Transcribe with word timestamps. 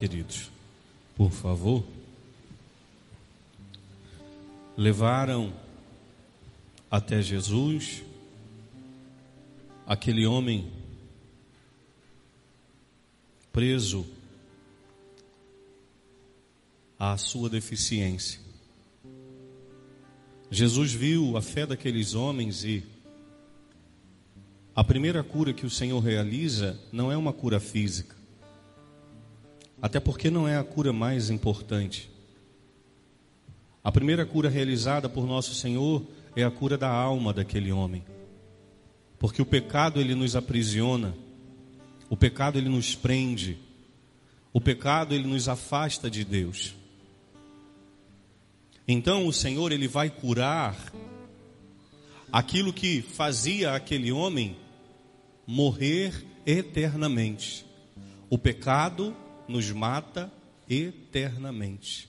Queridos, 0.00 0.48
por 1.16 1.32
favor, 1.32 1.84
levaram 4.76 5.52
até 6.88 7.20
Jesus 7.20 8.04
aquele 9.84 10.24
homem 10.24 10.70
preso 13.52 14.06
à 16.96 17.16
sua 17.16 17.50
deficiência. 17.50 18.38
Jesus 20.48 20.92
viu 20.92 21.36
a 21.36 21.42
fé 21.42 21.66
daqueles 21.66 22.14
homens 22.14 22.62
e 22.62 22.84
a 24.76 24.84
primeira 24.84 25.24
cura 25.24 25.52
que 25.52 25.66
o 25.66 25.70
Senhor 25.70 25.98
realiza 25.98 26.78
não 26.92 27.10
é 27.10 27.16
uma 27.16 27.32
cura 27.32 27.58
física. 27.58 28.17
Até 29.80 30.00
porque 30.00 30.30
não 30.30 30.48
é 30.48 30.56
a 30.56 30.64
cura 30.64 30.92
mais 30.92 31.30
importante. 31.30 32.10
A 33.82 33.92
primeira 33.92 34.26
cura 34.26 34.48
realizada 34.48 35.08
por 35.08 35.26
nosso 35.26 35.54
Senhor 35.54 36.02
é 36.34 36.42
a 36.42 36.50
cura 36.50 36.76
da 36.76 36.90
alma 36.90 37.32
daquele 37.32 37.70
homem. 37.70 38.04
Porque 39.18 39.40
o 39.40 39.46
pecado 39.46 40.00
ele 40.00 40.14
nos 40.14 40.36
aprisiona. 40.36 41.14
O 42.10 42.16
pecado 42.16 42.58
ele 42.58 42.68
nos 42.68 42.94
prende. 42.94 43.56
O 44.52 44.60
pecado 44.60 45.14
ele 45.14 45.26
nos 45.26 45.48
afasta 45.48 46.10
de 46.10 46.24
Deus. 46.24 46.74
Então 48.86 49.26
o 49.26 49.32
Senhor 49.32 49.70
ele 49.70 49.86
vai 49.86 50.10
curar 50.10 50.76
aquilo 52.32 52.72
que 52.72 53.02
fazia 53.02 53.74
aquele 53.74 54.10
homem 54.10 54.56
morrer 55.46 56.26
eternamente. 56.44 57.64
O 58.28 58.36
pecado 58.36 59.14
nos 59.48 59.70
mata 59.70 60.30
eternamente. 60.68 62.08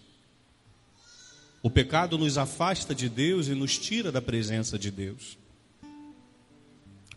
O 1.62 1.70
pecado 1.70 2.18
nos 2.18 2.38
afasta 2.38 2.94
de 2.94 3.10
Deus 3.10 3.48
e 3.48 3.56
nos 3.56 3.78
tira 3.78 4.12
da 4.12 4.22
presença 4.22 4.78
de 4.78 4.92
Deus. 4.92 5.38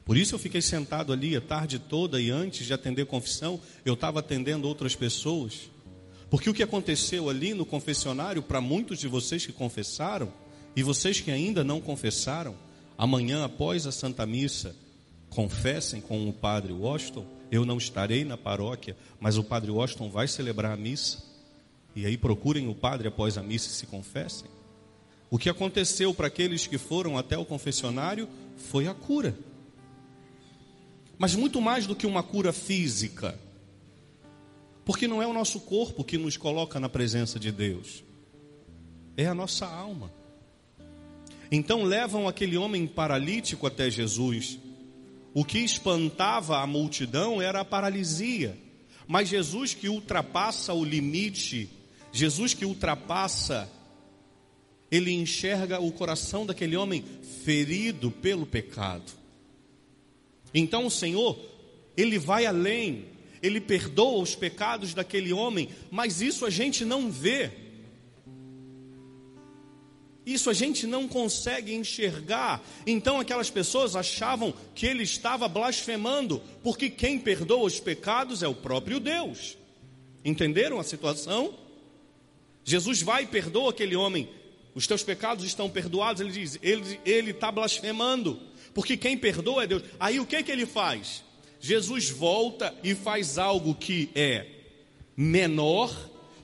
Por 0.04 0.16
isso 0.16 0.34
eu 0.34 0.38
fiquei 0.38 0.60
sentado 0.60 1.12
ali 1.12 1.36
a 1.36 1.40
tarde 1.40 1.78
toda 1.78 2.20
e 2.20 2.30
antes 2.30 2.66
de 2.66 2.72
atender 2.72 3.06
confissão, 3.06 3.60
eu 3.84 3.94
estava 3.94 4.18
atendendo 4.18 4.66
outras 4.66 4.96
pessoas. 4.96 5.70
Porque 6.28 6.50
o 6.50 6.54
que 6.54 6.62
aconteceu 6.62 7.28
ali 7.28 7.54
no 7.54 7.64
confessionário, 7.64 8.42
para 8.42 8.60
muitos 8.60 8.98
de 8.98 9.06
vocês 9.06 9.46
que 9.46 9.52
confessaram, 9.52 10.32
e 10.74 10.82
vocês 10.82 11.20
que 11.20 11.30
ainda 11.30 11.62
não 11.62 11.80
confessaram, 11.80 12.56
amanhã 12.96 13.44
após 13.44 13.86
a 13.86 13.92
Santa 13.92 14.24
Missa, 14.26 14.74
confessem 15.28 16.00
com 16.00 16.28
o 16.28 16.32
Padre 16.32 16.72
Washington, 16.72 17.26
eu 17.52 17.66
não 17.66 17.76
estarei 17.76 18.24
na 18.24 18.38
paróquia, 18.38 18.96
mas 19.20 19.36
o 19.36 19.44
Padre 19.44 19.70
Washington 19.70 20.08
vai 20.08 20.26
celebrar 20.26 20.72
a 20.72 20.76
missa. 20.76 21.22
E 21.94 22.06
aí 22.06 22.16
procurem 22.16 22.66
o 22.66 22.74
padre 22.74 23.08
após 23.08 23.36
a 23.36 23.42
missa 23.42 23.68
e 23.68 23.72
se 23.72 23.86
confessem. 23.86 24.48
O 25.28 25.36
que 25.36 25.50
aconteceu 25.50 26.14
para 26.14 26.28
aqueles 26.28 26.66
que 26.66 26.78
foram 26.78 27.18
até 27.18 27.36
o 27.36 27.44
confessionário 27.44 28.26
foi 28.56 28.88
a 28.88 28.94
cura. 28.94 29.36
Mas 31.18 31.34
muito 31.34 31.60
mais 31.60 31.86
do 31.86 31.94
que 31.94 32.06
uma 32.06 32.22
cura 32.22 32.54
física. 32.54 33.38
Porque 34.82 35.06
não 35.06 35.22
é 35.22 35.26
o 35.26 35.34
nosso 35.34 35.60
corpo 35.60 36.02
que 36.02 36.16
nos 36.16 36.38
coloca 36.38 36.80
na 36.80 36.88
presença 36.88 37.38
de 37.38 37.52
Deus, 37.52 38.02
é 39.14 39.26
a 39.26 39.34
nossa 39.34 39.66
alma. 39.66 40.10
Então 41.50 41.84
levam 41.84 42.26
aquele 42.26 42.56
homem 42.56 42.86
paralítico 42.86 43.66
até 43.66 43.90
Jesus. 43.90 44.58
O 45.34 45.44
que 45.44 45.58
espantava 45.58 46.58
a 46.58 46.66
multidão 46.66 47.40
era 47.40 47.60
a 47.60 47.64
paralisia. 47.64 48.56
Mas 49.06 49.28
Jesus 49.28 49.74
que 49.74 49.88
ultrapassa 49.88 50.72
o 50.74 50.84
limite, 50.84 51.68
Jesus 52.12 52.54
que 52.54 52.64
ultrapassa, 52.64 53.70
ele 54.90 55.10
enxerga 55.10 55.80
o 55.80 55.90
coração 55.90 56.44
daquele 56.44 56.76
homem 56.76 57.04
ferido 57.44 58.10
pelo 58.10 58.46
pecado. 58.46 59.10
Então 60.54 60.86
o 60.86 60.90
Senhor, 60.90 61.38
ele 61.96 62.18
vai 62.18 62.44
além, 62.44 63.06
ele 63.42 63.60
perdoa 63.60 64.22
os 64.22 64.34
pecados 64.34 64.92
daquele 64.92 65.32
homem, 65.32 65.70
mas 65.90 66.20
isso 66.20 66.44
a 66.44 66.50
gente 66.50 66.84
não 66.84 67.10
vê. 67.10 67.50
Isso 70.24 70.48
a 70.48 70.52
gente 70.52 70.86
não 70.86 71.08
consegue 71.08 71.74
enxergar. 71.74 72.62
Então 72.86 73.18
aquelas 73.18 73.50
pessoas 73.50 73.96
achavam 73.96 74.54
que 74.74 74.86
ele 74.86 75.02
estava 75.02 75.48
blasfemando, 75.48 76.40
porque 76.62 76.88
quem 76.88 77.18
perdoa 77.18 77.64
os 77.64 77.80
pecados 77.80 78.42
é 78.42 78.48
o 78.48 78.54
próprio 78.54 79.00
Deus. 79.00 79.56
Entenderam 80.24 80.78
a 80.78 80.84
situação? 80.84 81.54
Jesus 82.64 83.02
vai 83.02 83.24
e 83.24 83.26
perdoa 83.26 83.70
aquele 83.70 83.96
homem. 83.96 84.28
Os 84.74 84.86
teus 84.86 85.02
pecados 85.02 85.44
estão 85.44 85.68
perdoados. 85.68 86.20
Ele 86.20 86.30
diz, 86.30 86.58
ele 86.62 87.30
está 87.32 87.50
blasfemando, 87.50 88.40
porque 88.72 88.96
quem 88.96 89.18
perdoa 89.18 89.64
é 89.64 89.66
Deus. 89.66 89.82
Aí 89.98 90.20
o 90.20 90.26
que, 90.26 90.42
que 90.42 90.52
ele 90.52 90.66
faz? 90.66 91.24
Jesus 91.58 92.10
volta 92.10 92.72
e 92.82 92.94
faz 92.94 93.38
algo 93.38 93.74
que 93.74 94.08
é 94.14 94.46
menor, 95.16 95.92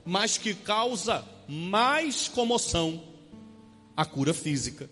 mas 0.05 0.37
que 0.37 0.53
causa 0.53 1.25
mais 1.47 2.27
comoção 2.27 3.03
a 3.99 4.05
cura 4.05 4.33
física. 4.33 4.89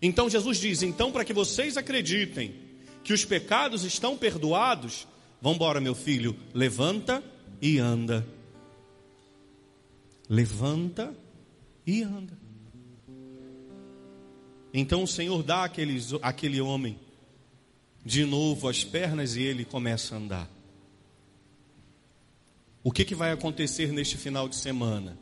Então 0.00 0.30
Jesus 0.30 0.58
diz: 0.58 0.84
então, 0.84 1.10
para 1.10 1.24
que 1.24 1.32
vocês 1.32 1.76
acreditem 1.76 2.54
que 3.02 3.12
os 3.12 3.24
pecados 3.24 3.82
estão 3.82 4.16
perdoados, 4.16 5.04
vamos 5.42 5.56
embora, 5.56 5.80
meu 5.80 5.96
filho, 5.96 6.36
levanta 6.54 7.24
e 7.60 7.78
anda. 7.78 8.24
Levanta 10.28 11.12
e 11.84 12.04
anda. 12.04 12.38
Então 14.72 15.02
o 15.02 15.08
Senhor 15.08 15.42
dá 15.42 15.64
àquele, 15.64 16.00
àquele 16.22 16.60
homem 16.60 16.96
de 18.04 18.24
novo 18.24 18.68
as 18.68 18.84
pernas 18.84 19.34
e 19.34 19.42
ele 19.42 19.64
começa 19.64 20.14
a 20.14 20.18
andar. 20.18 20.50
O 22.84 22.92
que, 22.92 23.04
que 23.04 23.16
vai 23.16 23.32
acontecer 23.32 23.92
neste 23.92 24.16
final 24.16 24.48
de 24.48 24.54
semana? 24.54 25.18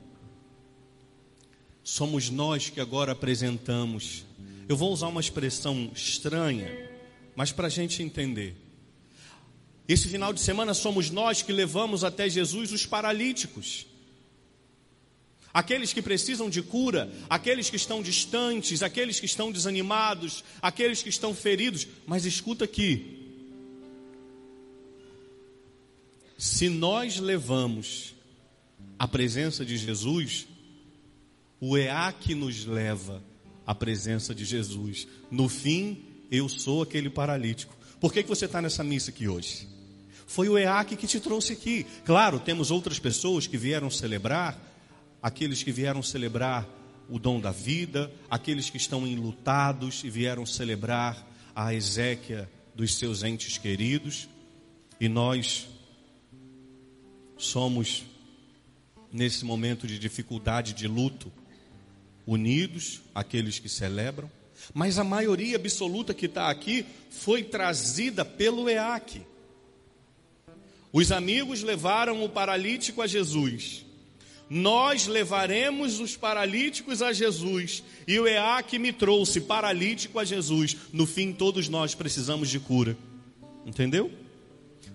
Somos 1.88 2.28
nós 2.28 2.68
que 2.68 2.80
agora 2.80 3.12
apresentamos. 3.12 4.22
Eu 4.68 4.76
vou 4.76 4.92
usar 4.92 5.08
uma 5.08 5.22
expressão 5.22 5.90
estranha, 5.94 6.70
mas 7.34 7.50
para 7.50 7.66
a 7.66 7.70
gente 7.70 8.02
entender. 8.02 8.54
Esse 9.88 10.06
final 10.06 10.34
de 10.34 10.40
semana 10.40 10.74
somos 10.74 11.08
nós 11.08 11.40
que 11.40 11.50
levamos 11.50 12.04
até 12.04 12.28
Jesus 12.28 12.72
os 12.72 12.84
paralíticos. 12.84 13.86
Aqueles 15.52 15.94
que 15.94 16.02
precisam 16.02 16.50
de 16.50 16.60
cura, 16.60 17.10
aqueles 17.28 17.70
que 17.70 17.76
estão 17.76 18.02
distantes, 18.02 18.82
aqueles 18.82 19.18
que 19.18 19.24
estão 19.24 19.50
desanimados, 19.50 20.44
aqueles 20.60 21.02
que 21.02 21.08
estão 21.08 21.34
feridos. 21.34 21.88
Mas 22.06 22.26
escuta 22.26 22.66
aqui. 22.66 23.16
Se 26.36 26.68
nós 26.68 27.18
levamos 27.18 28.14
a 28.98 29.08
presença 29.08 29.64
de 29.64 29.78
Jesus, 29.78 30.46
o 31.60 31.76
EAC 31.76 32.34
nos 32.34 32.64
leva 32.64 33.22
à 33.66 33.74
presença 33.74 34.34
de 34.34 34.44
Jesus. 34.44 35.06
No 35.30 35.48
fim, 35.48 36.04
eu 36.30 36.48
sou 36.48 36.82
aquele 36.82 37.10
paralítico. 37.10 37.76
Por 38.00 38.12
que, 38.12 38.22
que 38.22 38.28
você 38.28 38.44
está 38.44 38.62
nessa 38.62 38.84
missa 38.84 39.10
aqui 39.10 39.28
hoje? 39.28 39.68
Foi 40.26 40.48
o 40.48 40.58
EAC 40.58 40.96
que 40.96 41.06
te 41.06 41.18
trouxe 41.18 41.54
aqui. 41.54 41.86
Claro, 42.04 42.38
temos 42.38 42.70
outras 42.70 42.98
pessoas 42.98 43.46
que 43.46 43.56
vieram 43.56 43.90
celebrar, 43.90 44.58
aqueles 45.22 45.62
que 45.62 45.72
vieram 45.72 46.02
celebrar 46.02 46.68
o 47.08 47.18
dom 47.18 47.40
da 47.40 47.50
vida, 47.50 48.12
aqueles 48.30 48.68
que 48.68 48.76
estão 48.76 49.06
enlutados 49.06 50.04
e 50.04 50.10
vieram 50.10 50.44
celebrar 50.44 51.26
a 51.56 51.74
exéquia 51.74 52.48
dos 52.74 52.94
seus 52.94 53.22
entes 53.22 53.58
queridos. 53.58 54.28
E 55.00 55.08
nós 55.08 55.66
somos, 57.36 58.04
nesse 59.12 59.44
momento 59.44 59.86
de 59.86 59.98
dificuldade, 59.98 60.74
de 60.74 60.86
luto, 60.86 61.32
unidos, 62.28 63.00
aqueles 63.14 63.58
que 63.58 63.70
celebram, 63.70 64.30
mas 64.74 64.98
a 64.98 65.04
maioria 65.04 65.56
absoluta 65.56 66.12
que 66.12 66.26
está 66.26 66.50
aqui 66.50 66.84
foi 67.08 67.42
trazida 67.42 68.22
pelo 68.22 68.68
EAC. 68.68 69.22
Os 70.92 71.10
amigos 71.10 71.62
levaram 71.62 72.22
o 72.22 72.28
paralítico 72.28 73.00
a 73.00 73.06
Jesus. 73.06 73.86
Nós 74.50 75.06
levaremos 75.06 76.00
os 76.00 76.16
paralíticos 76.16 77.00
a 77.00 77.14
Jesus. 77.14 77.82
E 78.06 78.18
o 78.18 78.26
EAC 78.26 78.78
me 78.78 78.92
trouxe 78.92 79.40
paralítico 79.40 80.18
a 80.18 80.24
Jesus. 80.24 80.76
No 80.92 81.06
fim, 81.06 81.32
todos 81.32 81.66
nós 81.68 81.94
precisamos 81.94 82.50
de 82.50 82.60
cura. 82.60 82.96
Entendeu? 83.64 84.10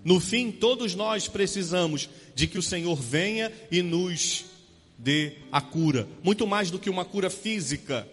No 0.04 0.20
fim, 0.20 0.52
todos 0.52 0.94
nós 0.94 1.26
precisamos 1.26 2.08
de 2.34 2.46
que 2.46 2.58
o 2.58 2.62
Senhor 2.62 2.96
venha 2.96 3.50
e 3.70 3.82
nos 3.82 4.44
dê 4.98 5.32
a 5.50 5.60
cura, 5.60 6.08
muito 6.22 6.46
mais 6.46 6.70
do 6.70 6.78
que 6.78 6.90
uma 6.90 7.04
cura 7.04 7.28
física. 7.30 8.08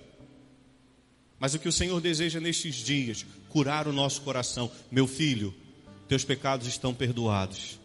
Mas 1.40 1.54
o 1.54 1.60
que 1.60 1.68
o 1.68 1.72
Senhor 1.72 2.00
deseja 2.00 2.40
nestes 2.40 2.76
dias, 2.76 3.26
curar 3.50 3.88
o 3.88 3.94
nosso 3.94 4.22
coração. 4.22 4.72
Meu 4.92 5.08
filho, 5.08 5.54
teus 6.08 6.24
pecados 6.24 6.68
estão 6.68 6.94
perdoados. 6.94 7.80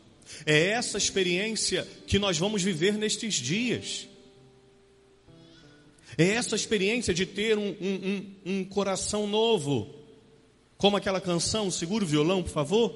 É 0.45 0.69
essa 0.69 0.99
experiência 0.99 1.87
que 2.07 2.19
nós 2.19 2.37
vamos 2.37 2.63
viver 2.63 2.95
nestes 2.95 3.35
dias. 3.35 4.09
É 6.19 6.31
essa 6.31 6.57
experiência 6.57 7.15
de 7.15 7.27
ter 7.27 7.59
um, 7.59 7.75
um, 7.81 8.35
um, 8.45 8.59
um 8.59 8.65
coração 8.65 9.27
novo. 9.27 9.95
Como 10.77 10.97
aquela 10.97 11.21
canção, 11.21 11.71
segura 11.71 12.05
o 12.05 12.07
violão, 12.07 12.43
por 12.43 12.51
favor, 12.51 12.95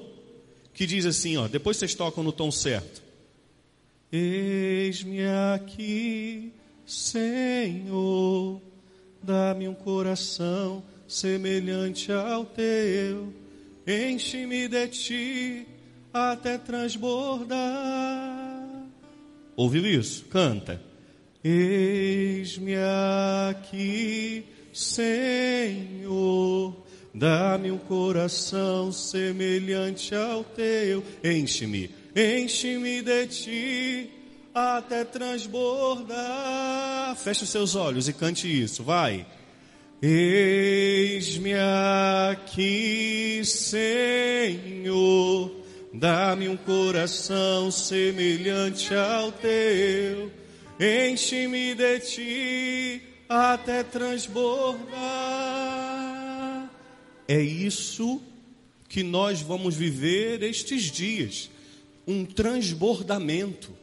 que 0.73 0.85
diz 0.85 1.05
assim, 1.05 1.37
ó, 1.37 1.47
depois 1.47 1.77
vocês 1.77 1.95
tocam 1.95 2.23
no 2.23 2.31
tom 2.31 2.51
certo. 2.51 3.01
Eis-me 4.11 5.21
aqui, 5.53 6.51
Senhor, 6.85 8.61
dá-me 9.23 9.69
um 9.69 9.73
coração 9.73 10.83
semelhante 11.07 12.11
ao 12.11 12.43
teu, 12.43 13.33
enche-me 13.87 14.67
de 14.67 14.87
ti 14.89 15.67
até 16.13 16.57
transbordar. 16.57 17.61
Ouviu 19.55 19.85
isso? 19.85 20.25
Canta. 20.25 20.81
Eis-me 21.43 22.75
aqui, 23.49 24.45
Senhor, 24.73 26.75
dá-me 27.13 27.71
um 27.71 27.77
coração 27.77 28.91
semelhante 28.91 30.13
ao 30.13 30.43
teu, 30.43 31.03
enche-me, 31.23 31.89
enche-me 32.15 33.01
de 33.01 33.27
ti 33.27 34.09
até 34.53 35.03
transbordar. 35.03 37.15
Feche 37.15 37.43
os 37.43 37.49
seus 37.49 37.75
olhos 37.75 38.07
e 38.07 38.13
cante 38.13 38.47
isso, 38.47 38.83
vai. 38.83 39.25
Eis-me 40.01 41.53
aqui, 42.31 43.41
Senhor, 43.45 45.51
dá-me 45.93 46.49
um 46.49 46.57
coração 46.57 47.69
semelhante 47.69 48.95
ao 48.95 49.31
teu, 49.31 50.31
enche-me 50.79 51.75
de 51.75 51.99
ti 51.99 53.03
até 53.29 53.83
transbordar. 53.83 54.81
É 57.27 57.39
isso 57.39 58.19
que 58.89 59.03
nós 59.03 59.41
vamos 59.41 59.75
viver 59.75 60.41
estes 60.41 60.91
dias, 60.91 61.51
um 62.07 62.25
transbordamento. 62.25 63.75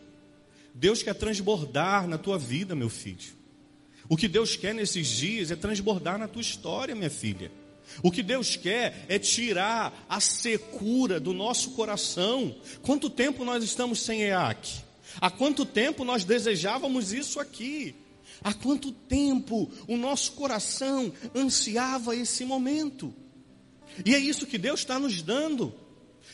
Deus 0.75 1.03
quer 1.03 1.15
transbordar 1.15 2.07
na 2.07 2.19
tua 2.19 2.39
vida, 2.39 2.75
meu 2.75 2.89
filho. 2.89 3.37
O 4.09 4.17
que 4.17 4.29
Deus 4.29 4.57
quer 4.57 4.75
nesses 4.75 5.07
dias 5.07 5.51
é 5.51 5.57
transbordar 5.57 6.19
na 6.19 6.29
tua 6.29 6.41
história, 6.41 6.95
minha 6.95 7.11
filha. 7.11 7.51
O 8.03 8.11
que 8.11 8.23
Deus 8.23 8.57
quer 8.57 9.05
é 9.09 9.19
tirar 9.19 10.07
a 10.09 10.21
secura 10.21 11.19
do 11.19 11.33
nosso 11.33 11.73
coração. 11.73 12.55
Quanto 12.83 13.11
tempo 13.11 13.45
nós 13.45 13.65
estamos 13.65 14.01
sem 14.01 14.23
EAC? 14.23 14.83
Há 15.21 15.31
quanto 15.31 15.65
tempo 15.65 16.05
nós 16.05 16.25
desejávamos 16.25 17.13
isso 17.13 17.41
aqui? 17.41 17.95
Há 18.43 18.55
quanto 18.55 18.93
tempo 18.93 19.71
o 19.87 19.97
nosso 19.97 20.33
coração 20.33 21.13
ansiava 21.35 22.15
esse 22.15 22.45
momento? 22.45 23.13
E 24.05 24.15
é 24.15 24.19
isso 24.19 24.47
que 24.47 24.59
Deus 24.59 24.81
está 24.81 24.99
nos 24.99 25.21
dando. 25.23 25.75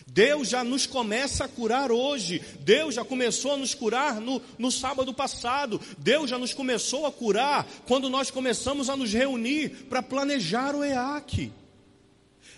Deus 0.06 0.49
já 0.49 0.62
nos 0.62 0.87
começa 0.87 1.44
a 1.44 1.49
curar 1.49 1.91
hoje. 1.91 2.43
Deus 2.61 2.94
já 2.94 3.05
começou 3.05 3.52
a 3.52 3.56
nos 3.56 3.75
curar 3.75 4.20
no, 4.20 4.41
no 4.58 4.70
sábado 4.70 5.12
passado. 5.14 5.81
Deus 5.99 6.31
já 6.31 6.38
nos 6.38 6.52
começou 6.52 7.06
a 7.06 7.12
curar 7.12 7.67
quando 7.87 8.11
nós 8.11 8.31
começamos 8.31 8.91
a 8.91 8.96
nos 8.96 9.12
reunir 9.12 9.87
para 9.88 10.02
planejar 10.02 10.75
o 10.75 10.85
EAC. 10.85 11.52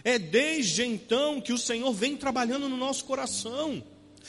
É 0.03 0.19
desde 0.19 0.85
então 0.85 1.41
que 1.41 1.53
o 1.53 1.59
Senhor 1.59 1.93
vem 1.93 2.17
trabalhando 2.17 2.69
no 2.69 2.77
nosso 2.77 3.05
coração. 3.05 3.83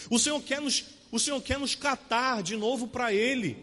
O 0.10 0.18
Senhor 0.18 0.42
quer 0.42 0.62
nos, 0.62 0.86
o 1.12 1.20
Senhor 1.20 1.42
quer 1.42 1.60
nos 1.60 1.76
catar 1.76 2.42
de 2.42 2.56
novo 2.56 2.88
para 2.88 3.14
Ele. 3.14 3.58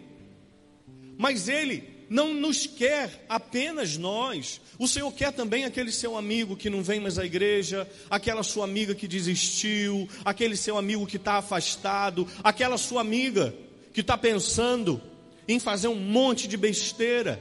Mas 1.16 1.48
Ele 1.48 1.94
não 2.08 2.34
nos 2.34 2.66
quer 2.66 3.24
apenas 3.28 3.96
nós. 3.96 4.60
O 4.78 4.88
Senhor 4.88 5.12
quer 5.12 5.32
também 5.32 5.64
aquele 5.64 5.92
seu 5.92 6.16
amigo 6.16 6.56
que 6.56 6.68
não 6.68 6.82
vem 6.82 7.00
mais 7.00 7.18
à 7.18 7.24
igreja, 7.24 7.88
aquela 8.10 8.42
sua 8.42 8.64
amiga 8.64 8.94
que 8.94 9.06
desistiu, 9.06 10.08
aquele 10.24 10.56
seu 10.56 10.76
amigo 10.76 11.06
que 11.06 11.16
está 11.16 11.34
afastado, 11.34 12.26
aquela 12.42 12.76
sua 12.76 13.00
amiga 13.00 13.54
que 13.92 14.00
está 14.00 14.18
pensando 14.18 15.00
em 15.46 15.58
fazer 15.58 15.88
um 15.88 15.94
monte 15.94 16.48
de 16.48 16.56
besteira. 16.56 17.40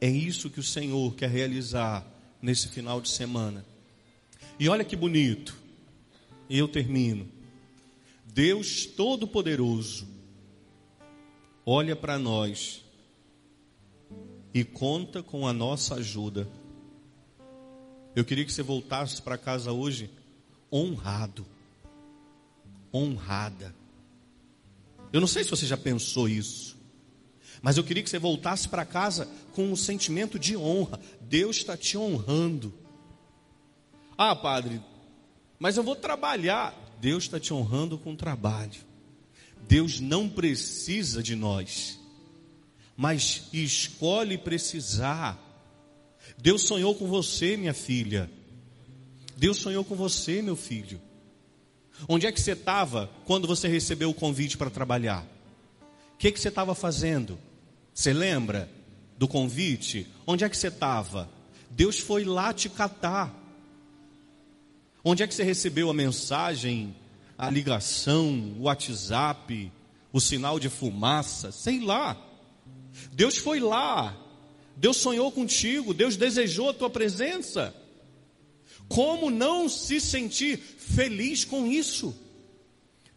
É 0.00 0.08
isso 0.08 0.48
que 0.48 0.60
o 0.60 0.62
Senhor 0.62 1.14
quer 1.14 1.28
realizar 1.28 2.06
nesse 2.40 2.68
final 2.68 3.00
de 3.00 3.08
semana. 3.08 3.64
E 4.58 4.68
olha 4.68 4.84
que 4.84 4.96
bonito, 4.96 5.56
e 6.48 6.58
eu 6.58 6.68
termino. 6.68 7.28
Deus 8.24 8.86
Todo-Poderoso 8.86 10.06
olha 11.66 11.96
para 11.96 12.18
nós 12.18 12.84
e 14.52 14.64
conta 14.64 15.22
com 15.22 15.46
a 15.46 15.52
nossa 15.52 15.96
ajuda. 15.96 16.48
Eu 18.14 18.24
queria 18.24 18.44
que 18.44 18.52
você 18.52 18.62
voltasse 18.62 19.22
para 19.22 19.38
casa 19.38 19.72
hoje 19.72 20.10
honrado, 20.72 21.46
honrada. 22.92 23.74
Eu 25.12 25.20
não 25.20 25.28
sei 25.28 25.44
se 25.44 25.50
você 25.50 25.66
já 25.66 25.76
pensou 25.76 26.28
isso, 26.28 26.76
mas 27.62 27.76
eu 27.76 27.84
queria 27.84 28.02
que 28.02 28.10
você 28.10 28.18
voltasse 28.18 28.68
para 28.68 28.84
casa 28.84 29.28
com 29.52 29.70
um 29.70 29.76
sentimento 29.76 30.38
de 30.38 30.56
honra. 30.56 31.00
Deus 31.20 31.56
está 31.56 31.76
te 31.76 31.96
honrando. 31.96 32.72
Ah, 34.16 34.34
padre, 34.34 34.80
mas 35.58 35.76
eu 35.76 35.82
vou 35.82 35.94
trabalhar. 35.94 36.74
Deus 37.00 37.24
está 37.24 37.38
te 37.38 37.54
honrando 37.54 37.96
com 37.96 38.16
trabalho. 38.16 38.90
Deus 39.68 40.00
não 40.00 40.28
precisa 40.28 41.22
de 41.22 41.36
nós, 41.36 41.99
mas 43.00 43.48
escolhe 43.50 44.36
precisar. 44.36 45.38
Deus 46.36 46.64
sonhou 46.64 46.94
com 46.94 47.06
você, 47.06 47.56
minha 47.56 47.72
filha. 47.72 48.30
Deus 49.38 49.56
sonhou 49.56 49.82
com 49.82 49.94
você, 49.94 50.42
meu 50.42 50.54
filho. 50.54 51.00
Onde 52.06 52.26
é 52.26 52.32
que 52.32 52.38
você 52.38 52.52
estava 52.52 53.10
quando 53.24 53.48
você 53.48 53.68
recebeu 53.68 54.10
o 54.10 54.14
convite 54.14 54.58
para 54.58 54.68
trabalhar? 54.68 55.26
O 56.12 56.18
que, 56.18 56.30
que 56.30 56.38
você 56.38 56.48
estava 56.48 56.74
fazendo? 56.74 57.38
Você 57.94 58.12
lembra 58.12 58.68
do 59.16 59.26
convite? 59.26 60.06
Onde 60.26 60.44
é 60.44 60.48
que 60.50 60.56
você 60.58 60.68
estava? 60.68 61.26
Deus 61.70 61.98
foi 61.98 62.22
lá 62.24 62.52
te 62.52 62.68
catar. 62.68 63.34
Onde 65.02 65.22
é 65.22 65.26
que 65.26 65.34
você 65.34 65.42
recebeu 65.42 65.88
a 65.88 65.94
mensagem 65.94 66.94
a 67.38 67.48
ligação, 67.48 68.56
o 68.58 68.64
WhatsApp, 68.64 69.72
o 70.12 70.20
sinal 70.20 70.60
de 70.60 70.68
fumaça, 70.68 71.50
sei 71.50 71.80
lá. 71.80 72.26
Deus 73.12 73.36
foi 73.36 73.60
lá, 73.60 74.16
Deus 74.76 74.96
sonhou 74.96 75.30
contigo, 75.30 75.94
Deus 75.94 76.16
desejou 76.16 76.70
a 76.70 76.74
tua 76.74 76.90
presença. 76.90 77.74
Como 78.88 79.30
não 79.30 79.68
se 79.68 80.00
sentir 80.00 80.58
feliz 80.58 81.44
com 81.44 81.66
isso? 81.66 82.14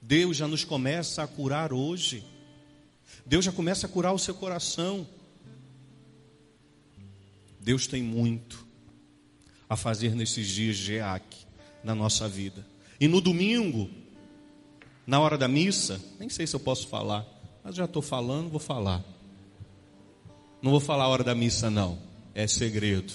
Deus 0.01 0.37
já 0.37 0.47
nos 0.47 0.63
começa 0.63 1.23
a 1.23 1.27
curar 1.27 1.73
hoje. 1.73 2.23
Deus 3.25 3.45
já 3.45 3.51
começa 3.51 3.87
a 3.87 3.89
curar 3.89 4.13
o 4.13 4.19
seu 4.19 4.35
coração. 4.35 5.07
Deus 7.59 7.87
tem 7.87 8.03
muito 8.03 8.67
a 9.69 9.77
fazer 9.77 10.13
nesses 10.13 10.47
dias 10.47 10.77
de 10.77 10.95
EAC 10.95 11.23
na 11.83 11.95
nossa 11.95 12.27
vida. 12.27 12.65
E 12.99 13.07
no 13.07 13.21
domingo, 13.21 13.89
na 15.07 15.19
hora 15.19 15.37
da 15.37 15.47
missa, 15.47 15.99
nem 16.19 16.29
sei 16.29 16.45
se 16.45 16.55
eu 16.55 16.59
posso 16.59 16.87
falar, 16.87 17.25
mas 17.63 17.75
já 17.75 17.85
estou 17.85 18.01
falando, 18.01 18.49
vou 18.49 18.59
falar. 18.59 19.03
Não 20.63 20.71
vou 20.71 20.79
falar 20.79 21.03
a 21.03 21.07
hora 21.09 21.23
da 21.23 21.35
missa, 21.35 21.69
não, 21.69 21.99
é 22.33 22.47
segredo, 22.47 23.13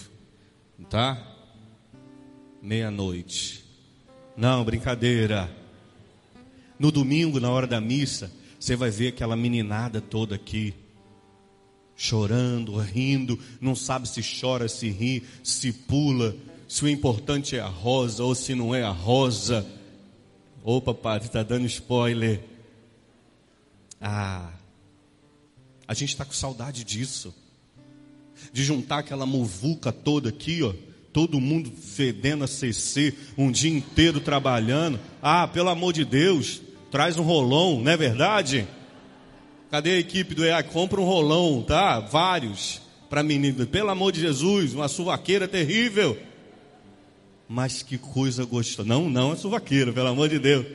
tá? 0.89 1.21
Meia-noite. 2.63 3.65
Não, 4.37 4.65
brincadeira. 4.65 5.51
No 6.79 6.93
domingo, 6.93 7.41
na 7.41 7.51
hora 7.51 7.67
da 7.67 7.81
missa, 7.81 8.31
você 8.61 8.77
vai 8.77 8.91
ver 8.91 9.09
aquela 9.09 9.35
meninada 9.35 10.01
toda 10.01 10.37
aqui, 10.37 10.73
chorando, 11.97 12.77
rindo, 12.77 13.37
não 13.61 13.75
sabe 13.75 14.09
se 14.09 14.23
chora, 14.41 14.69
se 14.69 14.91
ri, 14.91 15.25
se 15.43 15.73
pula, 15.73 16.37
se 16.69 16.85
o 16.85 16.89
importante 16.89 17.57
é 17.57 17.61
a 17.61 17.67
rosa 17.67 18.23
ou 18.23 18.35
se 18.35 18.55
não 18.55 18.73
é 18.73 18.85
a 18.85 18.91
rosa 18.91 19.67
Opa, 20.71 20.93
padre, 20.93 21.29
está 21.29 21.43
dando 21.43 21.65
spoiler. 21.65 22.45
Ah, 23.99 24.51
a 25.89 25.95
gente 25.95 26.11
está 26.11 26.25
com 26.25 26.33
saudade 26.33 26.85
disso. 26.85 27.35
De 28.53 28.63
juntar 28.63 28.99
aquela 28.99 29.25
muvuca 29.25 29.91
toda 29.91 30.29
aqui, 30.29 30.63
ó. 30.63 30.75
Todo 31.11 31.41
mundo 31.41 31.73
fedendo 31.73 32.45
a 32.45 32.47
CC, 32.47 33.15
um 33.37 33.51
dia 33.51 33.73
inteiro 33.73 34.21
trabalhando. 34.21 35.01
Ah, 35.23 35.49
pelo 35.49 35.71
amor 35.71 35.95
de 35.95 36.05
Deus, 36.05 36.61
traz 36.91 37.17
um 37.17 37.23
rolão, 37.23 37.81
não 37.81 37.91
é 37.91 37.97
verdade? 37.97 38.69
Cadê 39.71 39.93
a 39.93 39.99
equipe 39.99 40.35
do 40.35 40.45
EA? 40.45 40.63
Compra 40.63 41.01
um 41.01 41.05
rolão, 41.05 41.65
tá? 41.67 41.99
Vários. 41.99 42.83
Para 43.09 43.23
menino, 43.23 43.67
pelo 43.67 43.89
amor 43.89 44.13
de 44.13 44.21
Jesus, 44.21 44.75
uma 44.75 44.87
suvaqueira 44.87 45.49
terrível. 45.49 46.17
Mas 47.49 47.83
que 47.83 47.97
coisa 47.97 48.45
gostosa. 48.45 48.87
Não, 48.87 49.09
não 49.09 49.33
é 49.33 49.37
suvaqueiro, 49.37 49.95
pelo 49.95 50.09
amor 50.09 50.29
de 50.29 50.39
Deus. 50.39 50.67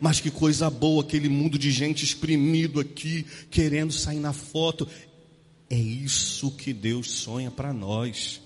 Mas 0.00 0.20
que 0.20 0.30
coisa 0.30 0.68
boa 0.68 1.02
aquele 1.02 1.28
mundo 1.28 1.58
de 1.58 1.70
gente 1.70 2.04
exprimido 2.04 2.80
aqui, 2.80 3.24
querendo 3.50 3.92
sair 3.92 4.18
na 4.18 4.32
foto. 4.32 4.88
É 5.70 5.78
isso 5.78 6.50
que 6.50 6.72
Deus 6.72 7.10
sonha 7.10 7.50
para 7.50 7.72
nós. 7.72 8.40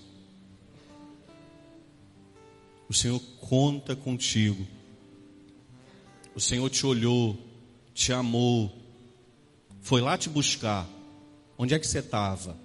O 2.88 2.94
Senhor 2.94 3.20
conta 3.40 3.94
contigo. 3.94 4.66
O 6.34 6.40
Senhor 6.40 6.70
te 6.70 6.86
olhou, 6.86 7.36
te 7.92 8.12
amou, 8.12 8.72
foi 9.82 10.00
lá 10.00 10.16
te 10.16 10.28
buscar. 10.28 10.88
Onde 11.56 11.74
é 11.74 11.78
que 11.78 11.86
você 11.86 11.98
estava 11.98 12.56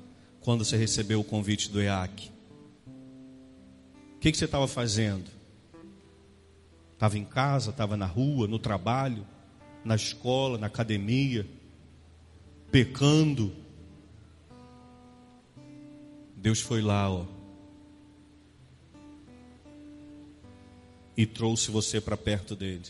quando 0.41 0.63
você 0.63 0.77
recebeu 0.77 1.19
o 1.19 1.23
convite 1.23 1.69
do 1.69 1.81
EAC? 1.81 2.31
O 4.15 4.19
que, 4.19 4.31
que 4.31 4.37
você 4.37 4.45
estava 4.45 4.67
fazendo? 4.67 5.29
Estava 6.93 7.17
em 7.17 7.25
casa, 7.25 7.71
estava 7.71 7.97
na 7.97 8.05
rua, 8.05 8.47
no 8.47 8.59
trabalho, 8.59 9.25
na 9.83 9.95
escola, 9.95 10.57
na 10.57 10.67
academia, 10.67 11.45
pecando. 12.71 13.53
Deus 16.37 16.61
foi 16.61 16.81
lá, 16.81 17.09
ó, 17.09 17.25
e 21.15 21.25
trouxe 21.25 21.71
você 21.71 22.01
para 22.01 22.17
perto 22.17 22.55
dele. 22.55 22.85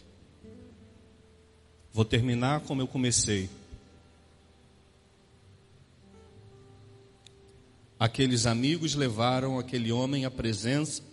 Vou 1.91 2.05
terminar 2.05 2.61
como 2.61 2.81
eu 2.81 2.87
comecei. 2.87 3.49
Aqueles 7.99 8.45
amigos 8.45 8.95
levaram 8.95 9.59
aquele 9.59 9.91
homem 9.91 10.25
à 10.25 10.31
presença 10.31 11.03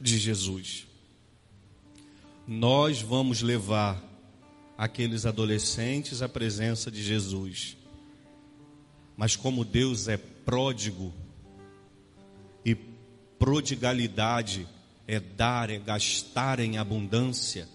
de 0.00 0.18
Jesus. 0.18 0.86
Nós 2.46 3.02
vamos 3.02 3.42
levar 3.42 4.02
aqueles 4.78 5.26
adolescentes 5.26 6.22
à 6.22 6.28
presença 6.28 6.90
de 6.90 7.02
Jesus. 7.02 7.76
Mas 9.16 9.34
como 9.34 9.64
Deus 9.64 10.06
é 10.06 10.16
pródigo, 10.16 11.12
e 12.64 12.74
prodigalidade 13.38 14.68
é 15.06 15.18
dar, 15.18 15.70
é 15.70 15.78
gastar 15.78 16.60
em 16.60 16.78
abundância, 16.78 17.68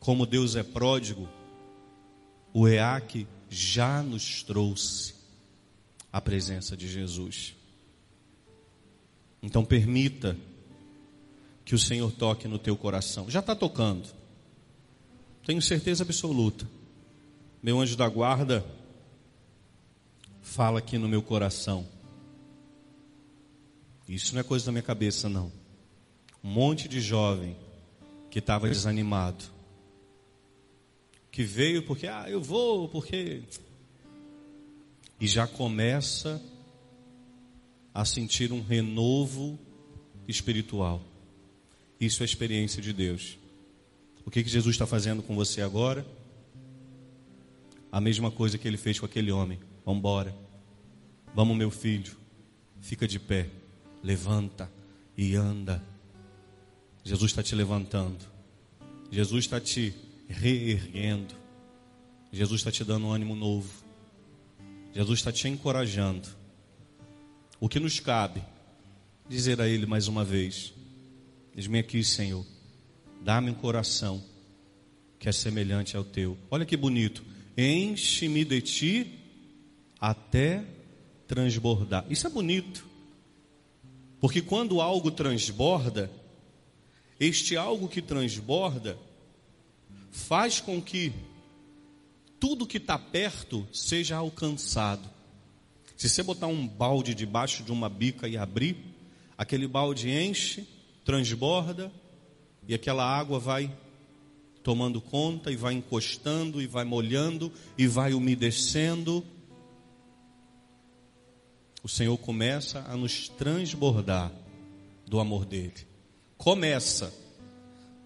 como 0.00 0.26
Deus 0.26 0.56
é 0.56 0.62
pródigo, 0.62 1.28
o 2.52 2.66
EAC 2.66 3.26
já 3.48 4.02
nos 4.02 4.42
trouxe 4.42 5.14
a 6.12 6.20
presença 6.20 6.76
de 6.76 6.88
Jesus. 6.88 7.54
Então 9.42 9.64
permita 9.64 10.36
que 11.68 11.74
o 11.74 11.78
Senhor 11.78 12.10
toque 12.10 12.48
no 12.48 12.58
teu 12.58 12.74
coração. 12.74 13.28
Já 13.28 13.40
está 13.40 13.54
tocando. 13.54 14.08
Tenho 15.44 15.60
certeza 15.60 16.02
absoluta. 16.02 16.66
Meu 17.62 17.78
anjo 17.78 17.94
da 17.94 18.08
guarda 18.08 18.64
fala 20.40 20.78
aqui 20.78 20.96
no 20.96 21.06
meu 21.06 21.20
coração. 21.20 21.86
Isso 24.08 24.32
não 24.32 24.40
é 24.40 24.42
coisa 24.42 24.64
da 24.64 24.72
minha 24.72 24.82
cabeça, 24.82 25.28
não. 25.28 25.52
Um 26.42 26.48
monte 26.48 26.88
de 26.88 27.02
jovem 27.02 27.54
que 28.30 28.38
estava 28.38 28.66
desanimado 28.66 29.44
que 31.30 31.42
veio 31.42 31.82
porque, 31.82 32.06
ah, 32.06 32.24
eu 32.30 32.40
vou, 32.40 32.88
porque. 32.88 33.42
E 35.20 35.26
já 35.26 35.46
começa 35.46 36.42
a 37.92 38.06
sentir 38.06 38.52
um 38.52 38.62
renovo 38.62 39.58
espiritual. 40.26 41.02
Isso 42.00 42.22
é 42.22 42.26
experiência 42.26 42.80
de 42.80 42.92
Deus. 42.92 43.38
O 44.24 44.30
que, 44.30 44.42
que 44.42 44.48
Jesus 44.50 44.74
está 44.74 44.86
fazendo 44.86 45.22
com 45.22 45.34
você 45.34 45.62
agora? 45.62 46.06
A 47.90 48.00
mesma 48.00 48.30
coisa 48.30 48.58
que 48.58 48.68
ele 48.68 48.76
fez 48.76 49.00
com 49.00 49.06
aquele 49.06 49.32
homem. 49.32 49.58
Vamos 49.84 50.00
embora. 50.00 50.34
Vamos, 51.34 51.56
meu 51.56 51.70
filho. 51.70 52.16
Fica 52.80 53.08
de 53.08 53.18
pé. 53.18 53.48
Levanta 54.02 54.70
e 55.16 55.34
anda. 55.34 55.82
Jesus 57.02 57.32
está 57.32 57.42
te 57.42 57.54
levantando. 57.54 58.24
Jesus 59.10 59.44
está 59.44 59.60
te 59.60 59.94
reerguendo. 60.28 61.34
Jesus 62.30 62.60
está 62.60 62.70
te 62.70 62.84
dando 62.84 63.06
um 63.06 63.12
ânimo 63.12 63.34
novo. 63.34 63.70
Jesus 64.94 65.20
está 65.20 65.32
te 65.32 65.48
encorajando. 65.48 66.28
O 67.58 67.68
que 67.68 67.80
nos 67.80 67.98
cabe? 67.98 68.42
Dizer 69.28 69.60
a 69.60 69.66
Ele 69.66 69.86
mais 69.86 70.06
uma 70.06 70.24
vez: 70.24 70.74
Diz-me 71.58 71.80
aqui, 71.80 72.04
Senhor, 72.04 72.46
dá-me 73.20 73.50
um 73.50 73.54
coração 73.54 74.22
que 75.18 75.28
é 75.28 75.32
semelhante 75.32 75.96
ao 75.96 76.04
teu. 76.04 76.38
Olha 76.52 76.64
que 76.64 76.76
bonito. 76.76 77.24
Enche-me 77.56 78.44
de 78.44 78.60
ti 78.60 79.18
até 80.00 80.64
transbordar. 81.26 82.06
Isso 82.08 82.28
é 82.28 82.30
bonito. 82.30 82.86
Porque 84.20 84.40
quando 84.40 84.80
algo 84.80 85.10
transborda, 85.10 86.08
este 87.18 87.56
algo 87.56 87.88
que 87.88 88.00
transborda 88.00 88.96
faz 90.12 90.60
com 90.60 90.80
que 90.80 91.12
tudo 92.38 92.68
que 92.68 92.76
está 92.76 92.96
perto 92.96 93.66
seja 93.72 94.14
alcançado. 94.14 95.10
Se 95.96 96.08
você 96.08 96.22
botar 96.22 96.46
um 96.46 96.68
balde 96.68 97.16
debaixo 97.16 97.64
de 97.64 97.72
uma 97.72 97.88
bica 97.88 98.28
e 98.28 98.36
abrir, 98.36 98.76
aquele 99.36 99.66
balde 99.66 100.08
enche, 100.08 100.77
transborda 101.08 101.90
e 102.66 102.74
aquela 102.74 103.02
água 103.02 103.38
vai 103.38 103.74
tomando 104.62 105.00
conta 105.00 105.50
e 105.50 105.56
vai 105.56 105.72
encostando 105.72 106.60
e 106.60 106.66
vai 106.66 106.84
molhando 106.84 107.50
e 107.78 107.86
vai 107.86 108.12
umedecendo. 108.12 109.24
O 111.82 111.88
Senhor 111.88 112.14
começa 112.18 112.80
a 112.80 112.94
nos 112.94 113.26
transbordar 113.26 114.30
do 115.06 115.18
amor 115.18 115.46
dele. 115.46 115.72
Começa, 116.36 117.10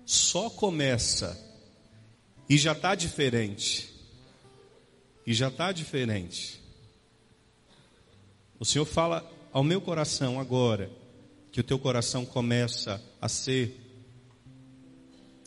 só 0.07 0.49
começa 0.49 1.37
e 2.49 2.57
já 2.57 2.71
está 2.71 2.95
diferente. 2.95 3.93
E 5.27 5.35
já 5.35 5.49
está 5.49 5.73
diferente. 5.73 6.61
O 8.61 8.65
Senhor 8.65 8.85
fala 8.85 9.29
ao 9.53 9.65
meu 9.65 9.81
coração 9.81 10.39
agora 10.39 11.02
que 11.53 11.61
o 11.61 11.65
teu 11.65 11.79
coração 11.79 12.25
começa 12.25 13.01
a 13.21 13.29
ser 13.29 13.79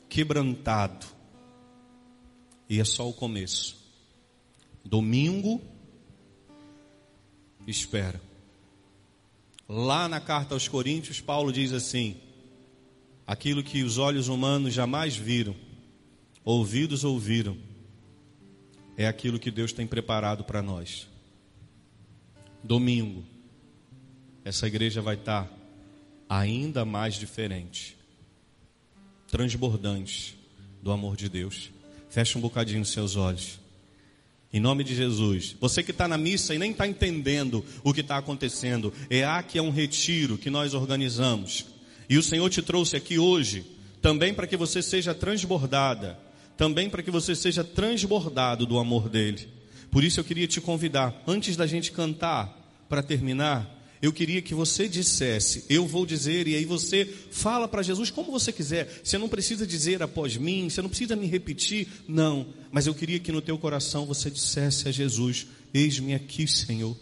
quebrantado. 0.08 1.08
E 2.70 2.80
é 2.80 2.86
só 2.86 3.10
o 3.10 3.14
começo. 3.14 3.76
Domingo, 4.84 5.60
espera. 7.66 8.22
Lá 9.68 10.08
na 10.08 10.22
carta 10.22 10.54
aos 10.54 10.68
Coríntios, 10.68 11.20
Paulo 11.20 11.52
diz 11.52 11.74
assim: 11.74 12.18
aquilo 13.26 13.64
que 13.64 13.82
os 13.82 13.98
olhos 13.98 14.28
humanos 14.28 14.76
jamais 14.76 15.16
viram, 15.16 15.56
ouvidos 16.44 17.04
ouviram, 17.04 17.58
é 18.96 19.08
aquilo 19.08 19.40
que 19.40 19.50
Deus 19.50 19.74
tem 19.74 19.88
preparado 19.88 20.44
para 20.44 20.62
nós. 20.62 21.08
Domingo, 22.64 23.24
essa 24.44 24.68
igreja 24.68 25.02
vai 25.02 25.16
estar 25.16 25.55
ainda 26.30 26.86
mais 26.86 27.16
diferente, 27.16 27.96
transbordante 29.30 30.38
do 30.82 30.92
amor 30.92 31.16
de 31.16 31.30
Deus. 31.30 31.72
Feche 32.10 32.38
um 32.38 32.42
bocadinho 32.42 32.82
os 32.82 32.92
seus 32.92 33.16
olhos. 33.16 33.60
Em 34.54 34.60
nome 34.60 34.84
de 34.84 34.96
Jesus. 34.96 35.56
Você 35.60 35.84
que 35.84 35.92
está 35.92 36.08
na 36.08 36.18
missa 36.18 36.56
e 36.56 36.58
nem 36.58 36.72
está 36.72 36.88
entendendo 36.88 37.66
o 37.84 37.94
que 37.94 38.02
está 38.02 38.18
acontecendo, 38.18 38.94
é 39.10 39.26
aqui 39.26 39.58
é 39.58 39.62
um 39.62 39.72
retiro 39.72 40.38
que 40.38 40.50
nós 40.50 40.74
organizamos. 40.74 41.66
E 42.10 42.18
o 42.18 42.24
Senhor 42.24 42.50
te 42.50 42.62
trouxe 42.62 42.96
aqui 42.96 43.20
hoje 43.20 43.66
também 44.02 44.34
para 44.34 44.48
que 44.48 44.56
você 44.56 44.82
seja 44.82 45.14
transbordada 45.14 46.26
também 46.58 46.90
para 46.90 47.04
que 47.04 47.12
você 47.12 47.36
seja 47.36 47.64
transbordado 47.64 48.66
do 48.66 48.80
amor 48.80 49.10
dele. 49.10 49.48
Por 49.92 50.04
isso 50.04 50.20
eu 50.20 50.24
queria 50.24 50.48
te 50.48 50.60
convidar, 50.60 51.24
antes 51.28 51.56
da 51.56 51.68
gente 51.68 51.92
cantar, 51.92 52.62
para 52.90 53.04
terminar, 53.04 53.75
eu 54.06 54.14
queria 54.14 54.42
que 54.42 54.54
você 54.54 54.88
dissesse, 54.88 55.66
eu 55.70 55.88
vou 55.88 56.06
dizer, 56.06 56.48
e 56.48 56.56
aí 56.56 56.66
você 56.66 57.06
fala 57.32 57.68
para 57.68 57.82
Jesus 57.82 58.12
como 58.12 58.32
você 58.32 58.52
quiser. 58.52 59.02
Você 59.04 59.18
não 59.18 59.28
precisa 59.28 59.66
dizer 59.66 60.04
após 60.04 60.38
mim, 60.38 60.70
você 60.70 60.82
não 60.82 60.90
precisa 60.90 61.16
me 61.16 61.26
repetir, 61.26 61.88
não. 62.08 62.48
Mas 62.72 62.86
eu 62.86 62.94
queria 62.94 63.20
que 63.20 63.32
no 63.32 63.42
teu 63.42 63.58
coração 63.58 64.06
você 64.06 64.30
dissesse 64.30 64.88
a 64.88 64.92
Jesus: 64.92 65.48
Eis-me 65.74 66.14
aqui, 66.14 66.48
Senhor. 66.48 66.96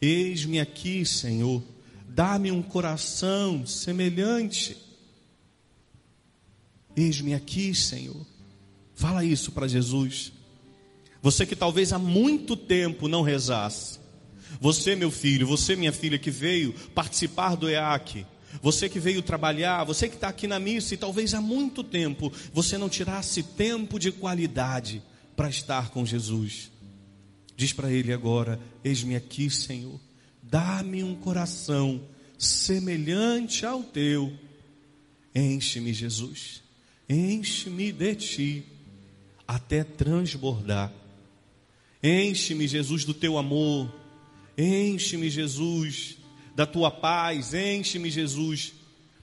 Eis-me 0.00 0.58
aqui, 0.58 1.04
Senhor. 1.04 1.62
Dá-me 2.08 2.50
um 2.50 2.62
coração 2.62 3.66
semelhante. 3.66 4.76
Eis-me 6.96 7.34
aqui, 7.34 7.74
Senhor. 7.74 8.26
Fala 8.94 9.24
isso 9.24 9.52
para 9.52 9.68
Jesus. 9.68 10.32
Você 11.20 11.44
que 11.44 11.54
talvez 11.54 11.92
há 11.92 11.98
muito 11.98 12.56
tempo 12.56 13.06
não 13.06 13.22
rezasse. 13.22 13.97
Você, 14.60 14.94
meu 14.94 15.10
filho, 15.10 15.46
você, 15.46 15.76
minha 15.76 15.92
filha, 15.92 16.18
que 16.18 16.30
veio 16.30 16.72
participar 16.94 17.54
do 17.54 17.68
EAC, 17.68 18.26
Você 18.62 18.88
que 18.88 18.98
veio 18.98 19.20
trabalhar, 19.20 19.84
você 19.84 20.08
que 20.08 20.14
está 20.14 20.28
aqui 20.28 20.46
na 20.46 20.58
missa 20.58 20.94
e 20.94 20.96
talvez 20.96 21.34
há 21.34 21.40
muito 21.40 21.84
tempo 21.84 22.32
você 22.52 22.78
não 22.78 22.88
tirasse 22.88 23.42
tempo 23.42 23.98
de 23.98 24.10
qualidade 24.10 25.02
para 25.36 25.48
estar 25.48 25.90
com 25.90 26.04
Jesus. 26.04 26.70
Diz 27.56 27.72
para 27.72 27.92
Ele 27.92 28.12
agora: 28.12 28.58
Eis-me 28.82 29.16
aqui, 29.16 29.50
Senhor, 29.50 30.00
dá-me 30.42 31.04
um 31.04 31.14
coração 31.14 32.00
semelhante 32.38 33.66
ao 33.66 33.82
teu. 33.82 34.32
Enche-me, 35.34 35.92
Jesus, 35.92 36.62
enche-me 37.08 37.92
de 37.92 38.14
ti, 38.14 38.64
até 39.46 39.84
transbordar. 39.84 40.92
Enche-me, 42.02 42.66
Jesus, 42.66 43.04
do 43.04 43.12
teu 43.12 43.36
amor, 43.36 43.92
enche-me, 44.58 45.30
Jesus, 45.30 46.16
da 46.54 46.66
tua 46.66 46.90
paz, 46.90 47.54
enche-me, 47.54 48.10
Jesus, 48.10 48.72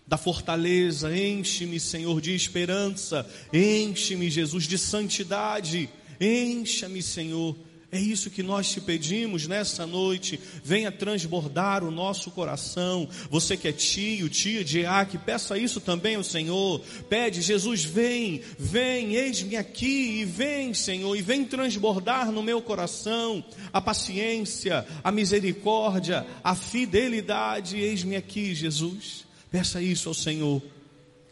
da 0.08 0.18
fortaleza, 0.18 1.16
enche-me, 1.16 1.80
Senhor, 1.80 2.22
de 2.22 2.34
esperança, 2.34 3.30
enche-me, 3.52 4.30
Jesus, 4.30 4.66
de 4.66 4.78
santidade, 4.78 5.90
encha-me, 6.22 7.04
Senhor. 7.04 7.56
É 7.96 7.98
isso 7.98 8.30
que 8.30 8.44
nós 8.44 8.70
te 8.70 8.82
pedimos 8.82 9.48
nessa 9.48 9.88
noite. 9.88 10.38
Venha 10.62 10.92
transbordar 10.92 11.82
o 11.82 11.90
nosso 11.90 12.30
coração. 12.30 13.08
Você 13.30 13.56
que 13.56 13.70
é 13.70 13.72
tio, 13.72 14.28
tia 14.28 14.66
de 14.66 14.80
Iaque, 14.82 15.18
peça 15.18 15.58
isso 15.58 15.80
também 15.80 16.16
ao 16.16 16.24
Senhor. 16.24 16.82
Pede, 17.08 17.42
Jesus, 17.42 17.86
vem, 17.86 18.42
vem, 18.60 19.16
eis-me 19.16 19.56
aqui 19.56 20.20
e 20.20 20.26
vem, 20.26 20.74
Senhor, 20.74 21.16
e 21.16 21.22
vem 21.22 21.46
transbordar 21.46 22.34
no 22.34 22.44
meu 22.44 22.62
coração 22.62 23.42
a 23.72 23.80
paciência, 23.80 24.86
a 25.02 25.10
misericórdia, 25.10 26.28
a 26.44 26.54
fidelidade. 26.54 27.80
Eis-me 27.80 28.18
aqui, 28.18 28.54
Jesus. 28.54 29.26
Peça 29.50 29.82
isso 29.82 30.10
ao 30.10 30.16
Senhor. 30.16 30.62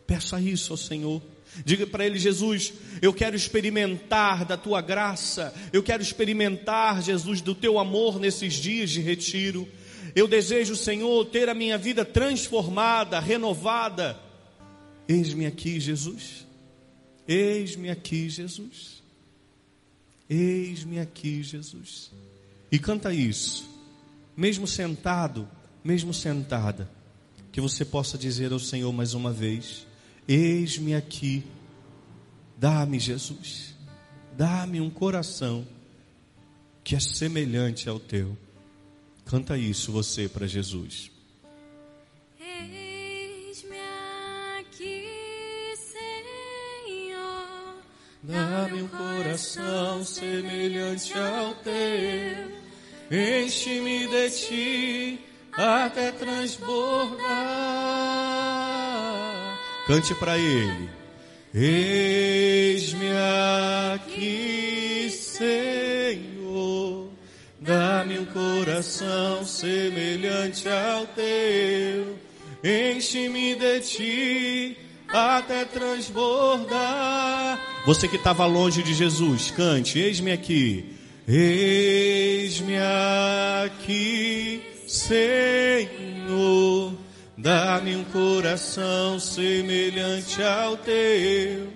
Peça 0.08 0.40
isso 0.40 0.72
ao 0.72 0.78
Senhor. 0.78 1.22
Diga 1.64 1.86
para 1.86 2.06
ele, 2.06 2.18
Jesus, 2.18 2.74
eu 3.02 3.14
quero 3.14 3.36
experimentar 3.36 4.46
da 4.46 4.58
tua 4.58 4.82
graça, 4.82 5.54
eu 5.72 5.84
quero 5.84 6.02
experimentar, 6.02 7.02
Jesus, 7.02 7.42
do 7.42 7.54
teu 7.54 7.78
amor 7.78 8.20
nesses 8.20 8.54
dias 8.54 8.90
de 8.90 9.02
retiro. 9.02 9.68
Eu 10.16 10.28
desejo, 10.28 10.76
Senhor, 10.76 11.26
ter 11.26 11.50
a 11.50 11.54
minha 11.54 11.78
vida 11.78 12.04
transformada, 12.04 13.20
renovada. 13.20 14.20
Eis-me 15.08 15.46
aqui, 15.46 15.80
Jesus. 15.80 16.46
Eis-me 17.28 17.90
aqui, 17.90 18.30
Jesus. 18.30 19.02
Eis-me 20.30 21.00
aqui, 21.00 21.44
Jesus. 21.44 22.12
E 22.72 22.80
canta 22.80 23.14
isso, 23.14 23.70
mesmo 24.36 24.66
sentado, 24.66 25.48
mesmo 25.84 26.14
sentada, 26.14 26.90
que 27.52 27.62
você 27.62 27.86
possa 27.86 28.18
dizer 28.18 28.52
ao 28.52 28.60
Senhor 28.60 28.92
mais 28.92 29.14
uma 29.14 29.32
vez: 29.32 29.86
Eis-me 30.28 30.96
aqui, 30.96 31.44
dá-me, 32.58 33.00
Jesus, 33.00 33.76
dá-me 34.38 34.80
um 34.80 34.90
coração 34.90 35.68
que 36.84 36.96
é 36.96 37.00
semelhante 37.00 37.90
ao 37.90 38.00
teu. 38.00 38.38
Canta 39.26 39.58
isso 39.58 39.92
você 39.92 40.30
para 40.30 40.48
Jesus. 40.48 41.12
Eis-me 42.40 43.78
aqui, 44.60 45.74
Senhor. 45.78 47.76
Dá-me 48.22 48.82
um 48.84 48.88
coração 48.88 50.04
semelhante 50.06 51.14
ao 51.18 51.56
teu. 51.56 52.64
Enche-me 53.12 54.08
de 54.08 54.30
ti 54.32 55.20
até 55.54 56.12
transbordar. 56.12 57.24
Cante 59.86 60.16
para 60.16 60.38
ele. 60.38 60.90
Eis-me 61.54 63.10
aqui, 63.94 65.10
Senhor. 65.12 67.10
Dá-me 67.60 68.20
um 68.20 68.26
coração 68.26 69.46
semelhante 69.46 70.68
ao 70.70 71.06
teu. 71.08 72.18
Enche-me 72.64 73.56
de 73.56 73.80
ti 73.82 74.78
até 75.10 75.66
transbordar. 75.66 77.60
Você 77.86 78.08
que 78.08 78.16
estava 78.16 78.46
longe 78.46 78.82
de 78.82 78.94
Jesus, 78.94 79.52
cante: 79.52 80.00
Eis-me 80.00 80.32
aqui. 80.32 80.96
Eis-me 81.28 82.78
aqui, 83.66 84.62
Senhor. 84.88 86.03
Dá-me 87.44 87.94
um 87.98 88.06
coração 88.06 89.20
semelhante 89.20 90.42
ao 90.42 90.78
teu. 90.78 91.68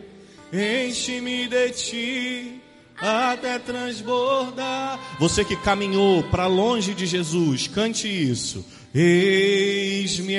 Enche-me 0.53 1.45
de 1.49 1.71
ti 1.71 2.61
até 2.97 3.59
transbordar. 3.59 4.97
Você 5.19 5.43
que 5.43 5.57
caminhou 5.57 6.23
para 6.23 6.47
longe 6.47 6.93
de 6.93 7.05
Jesus, 7.05 7.67
cante 7.67 8.07
isso. 8.07 8.65
Eis-me 8.95 10.37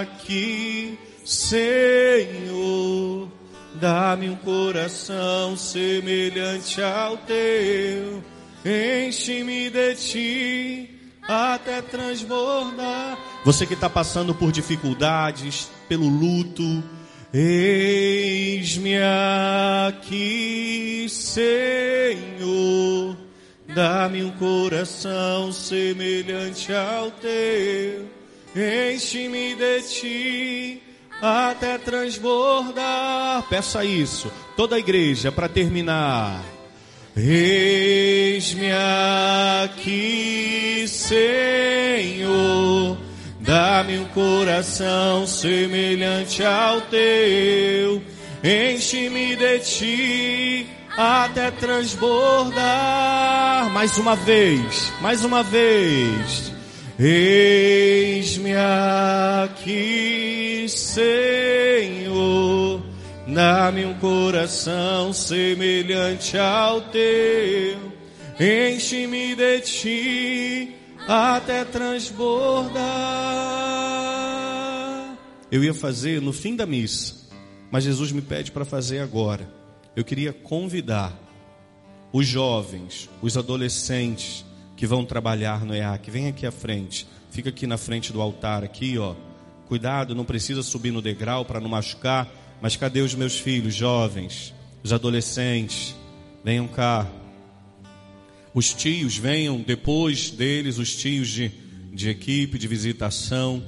aqui, 0.00 0.98
Senhor. 1.24 2.08
Dá-me 3.76 4.28
um 4.28 4.34
coração 4.34 5.56
semelhante 5.56 6.82
ao 6.82 7.16
teu. 7.18 8.24
Enche-me 8.66 9.70
de 9.70 9.94
ti 9.94 11.01
até 11.32 11.80
transbordar. 11.82 13.18
Você 13.44 13.66
que 13.66 13.74
está 13.74 13.88
passando 13.90 14.34
por 14.34 14.52
dificuldades, 14.52 15.70
pelo 15.88 16.08
luto, 16.08 16.82
eis-me 17.32 18.96
aqui, 19.88 21.06
Senhor. 21.08 22.22
Dá-me 23.74 24.22
um 24.22 24.30
coração 24.32 25.50
semelhante 25.52 26.72
ao 26.72 27.10
teu. 27.12 28.06
Enche-me 28.54 29.54
de 29.54 29.82
ti 29.82 30.82
até 31.22 31.78
transbordar. 31.78 33.48
Peça 33.48 33.84
isso, 33.84 34.30
toda 34.56 34.76
a 34.76 34.78
igreja, 34.78 35.32
para 35.32 35.48
terminar. 35.48 36.51
Eis-me 37.16 38.70
aqui, 39.62 40.84
Senhor. 40.88 42.98
Dá-me 43.40 43.98
um 43.98 44.04
coração 44.06 45.26
semelhante 45.26 46.42
ao 46.42 46.80
teu. 46.82 48.02
Enche-me 48.42 49.36
de 49.36 49.58
ti 49.58 50.66
até 50.96 51.50
transbordar. 51.50 53.70
Mais 53.72 53.98
uma 53.98 54.16
vez, 54.16 54.90
mais 55.02 55.22
uma 55.22 55.42
vez. 55.42 56.50
Eis-me 56.98 58.54
aqui, 59.44 60.64
Senhor. 60.68 62.71
Dá-me 63.34 63.86
um 63.86 63.94
coração 63.94 65.12
semelhante 65.12 66.36
ao 66.36 66.82
teu. 66.82 67.92
Enche-me 68.38 69.34
de 69.34 69.60
ti 69.60 70.74
até 71.08 71.64
transbordar. 71.64 72.82
Eu 75.50 75.64
ia 75.64 75.72
fazer 75.72 76.20
no 76.20 76.32
fim 76.32 76.54
da 76.54 76.66
missa, 76.66 77.14
mas 77.70 77.84
Jesus 77.84 78.12
me 78.12 78.20
pede 78.20 78.50
para 78.52 78.64
fazer 78.64 78.98
agora. 79.00 79.48
Eu 79.96 80.04
queria 80.04 80.32
convidar 80.32 81.12
os 82.12 82.26
jovens, 82.26 83.08
os 83.22 83.36
adolescentes 83.36 84.44
que 84.76 84.86
vão 84.86 85.04
trabalhar 85.04 85.64
no 85.64 85.74
EAC, 85.74 86.10
vem 86.10 86.28
aqui 86.28 86.46
à 86.46 86.50
frente. 86.50 87.06
Fica 87.30 87.48
aqui 87.48 87.66
na 87.66 87.78
frente 87.78 88.12
do 88.12 88.20
altar 88.20 88.62
aqui, 88.62 88.98
ó. 88.98 89.14
Cuidado, 89.68 90.14
não 90.14 90.24
precisa 90.24 90.62
subir 90.62 90.90
no 90.90 91.00
degrau 91.00 91.46
para 91.46 91.60
não 91.60 91.68
machucar. 91.68 92.28
Mas 92.62 92.76
cadê 92.76 93.00
os 93.00 93.12
meus 93.12 93.40
filhos, 93.40 93.74
jovens, 93.74 94.54
os 94.84 94.92
adolescentes? 94.92 95.96
Venham 96.44 96.68
cá. 96.68 97.10
Os 98.54 98.72
tios, 98.72 99.16
venham 99.16 99.60
depois 99.60 100.30
deles, 100.30 100.78
os 100.78 100.94
tios 100.94 101.26
de, 101.26 101.50
de 101.92 102.08
equipe, 102.08 102.56
de 102.56 102.68
visitação. 102.68 103.60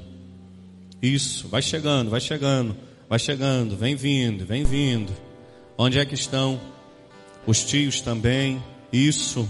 Isso, 1.03 1.49
vai 1.49 1.61
chegando, 1.61 2.09
vai 2.09 2.21
chegando, 2.21 2.77
vai 3.09 3.19
chegando, 3.19 3.77
vem 3.77 3.97
vindo, 3.97 4.47
vem 4.47 4.63
vindo. 4.63 5.13
Onde 5.77 5.99
é 5.99 6.05
que 6.05 6.15
estão? 6.15 6.61
Os 7.45 7.65
tios 7.65 8.01
também. 8.01 8.63
Isso. 8.93 9.49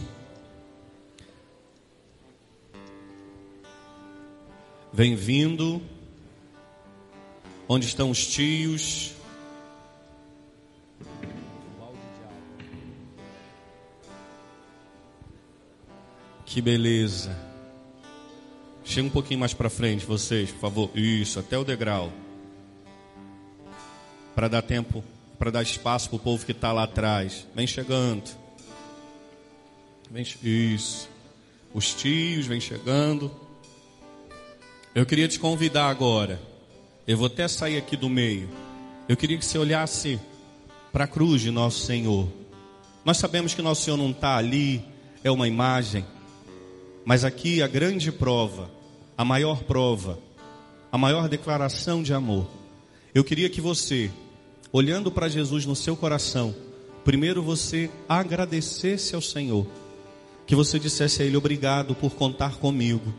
Vem 4.90 5.14
vindo. 5.14 5.82
Onde 7.68 7.84
estão 7.84 8.10
os 8.10 8.26
tios? 8.26 9.13
Que 16.44 16.60
beleza. 16.60 17.36
Chega 18.84 19.06
um 19.06 19.10
pouquinho 19.10 19.40
mais 19.40 19.54
para 19.54 19.70
frente, 19.70 20.04
vocês, 20.04 20.50
por 20.52 20.60
favor. 20.60 20.90
Isso, 20.94 21.38
até 21.38 21.56
o 21.56 21.64
degrau. 21.64 22.12
Para 24.34 24.48
dar 24.48 24.62
tempo, 24.62 25.02
para 25.38 25.50
dar 25.50 25.62
espaço 25.62 26.08
para 26.10 26.16
o 26.16 26.20
povo 26.20 26.44
que 26.44 26.52
está 26.52 26.70
lá 26.72 26.84
atrás. 26.84 27.46
Vem 27.54 27.66
chegando. 27.66 28.30
Vem, 30.10 30.24
isso. 30.42 31.08
Os 31.72 31.94
tios 31.94 32.46
vem 32.46 32.60
chegando. 32.60 33.30
Eu 34.94 35.06
queria 35.06 35.26
te 35.26 35.38
convidar 35.38 35.88
agora. 35.88 36.40
Eu 37.06 37.16
vou 37.16 37.26
até 37.26 37.48
sair 37.48 37.78
aqui 37.78 37.96
do 37.96 38.08
meio. 38.08 38.48
Eu 39.08 39.16
queria 39.16 39.36
que 39.36 39.44
você 39.44 39.58
olhasse 39.58 40.20
para 40.92 41.04
a 41.04 41.08
cruz 41.08 41.42
de 41.42 41.50
nosso 41.50 41.80
Senhor. 41.80 42.28
Nós 43.04 43.16
sabemos 43.16 43.54
que 43.54 43.60
nosso 43.60 43.82
Senhor 43.82 43.96
não 43.96 44.10
está 44.10 44.36
ali, 44.36 44.84
é 45.22 45.30
uma 45.30 45.48
imagem. 45.48 46.04
Mas 47.04 47.24
aqui 47.24 47.62
a 47.62 47.66
grande 47.66 48.10
prova, 48.10 48.70
a 49.16 49.24
maior 49.24 49.62
prova, 49.64 50.18
a 50.90 50.96
maior 50.96 51.28
declaração 51.28 52.02
de 52.02 52.14
amor. 52.14 52.48
Eu 53.14 53.22
queria 53.22 53.50
que 53.50 53.60
você, 53.60 54.10
olhando 54.72 55.10
para 55.10 55.28
Jesus 55.28 55.66
no 55.66 55.76
seu 55.76 55.96
coração, 55.96 56.54
primeiro 57.04 57.42
você 57.42 57.90
agradecesse 58.08 59.14
ao 59.14 59.20
Senhor. 59.20 59.66
Que 60.46 60.54
você 60.54 60.78
dissesse 60.78 61.22
a 61.22 61.26
Ele: 61.26 61.36
Obrigado 61.36 61.94
por 61.94 62.14
contar 62.14 62.56
comigo. 62.56 63.12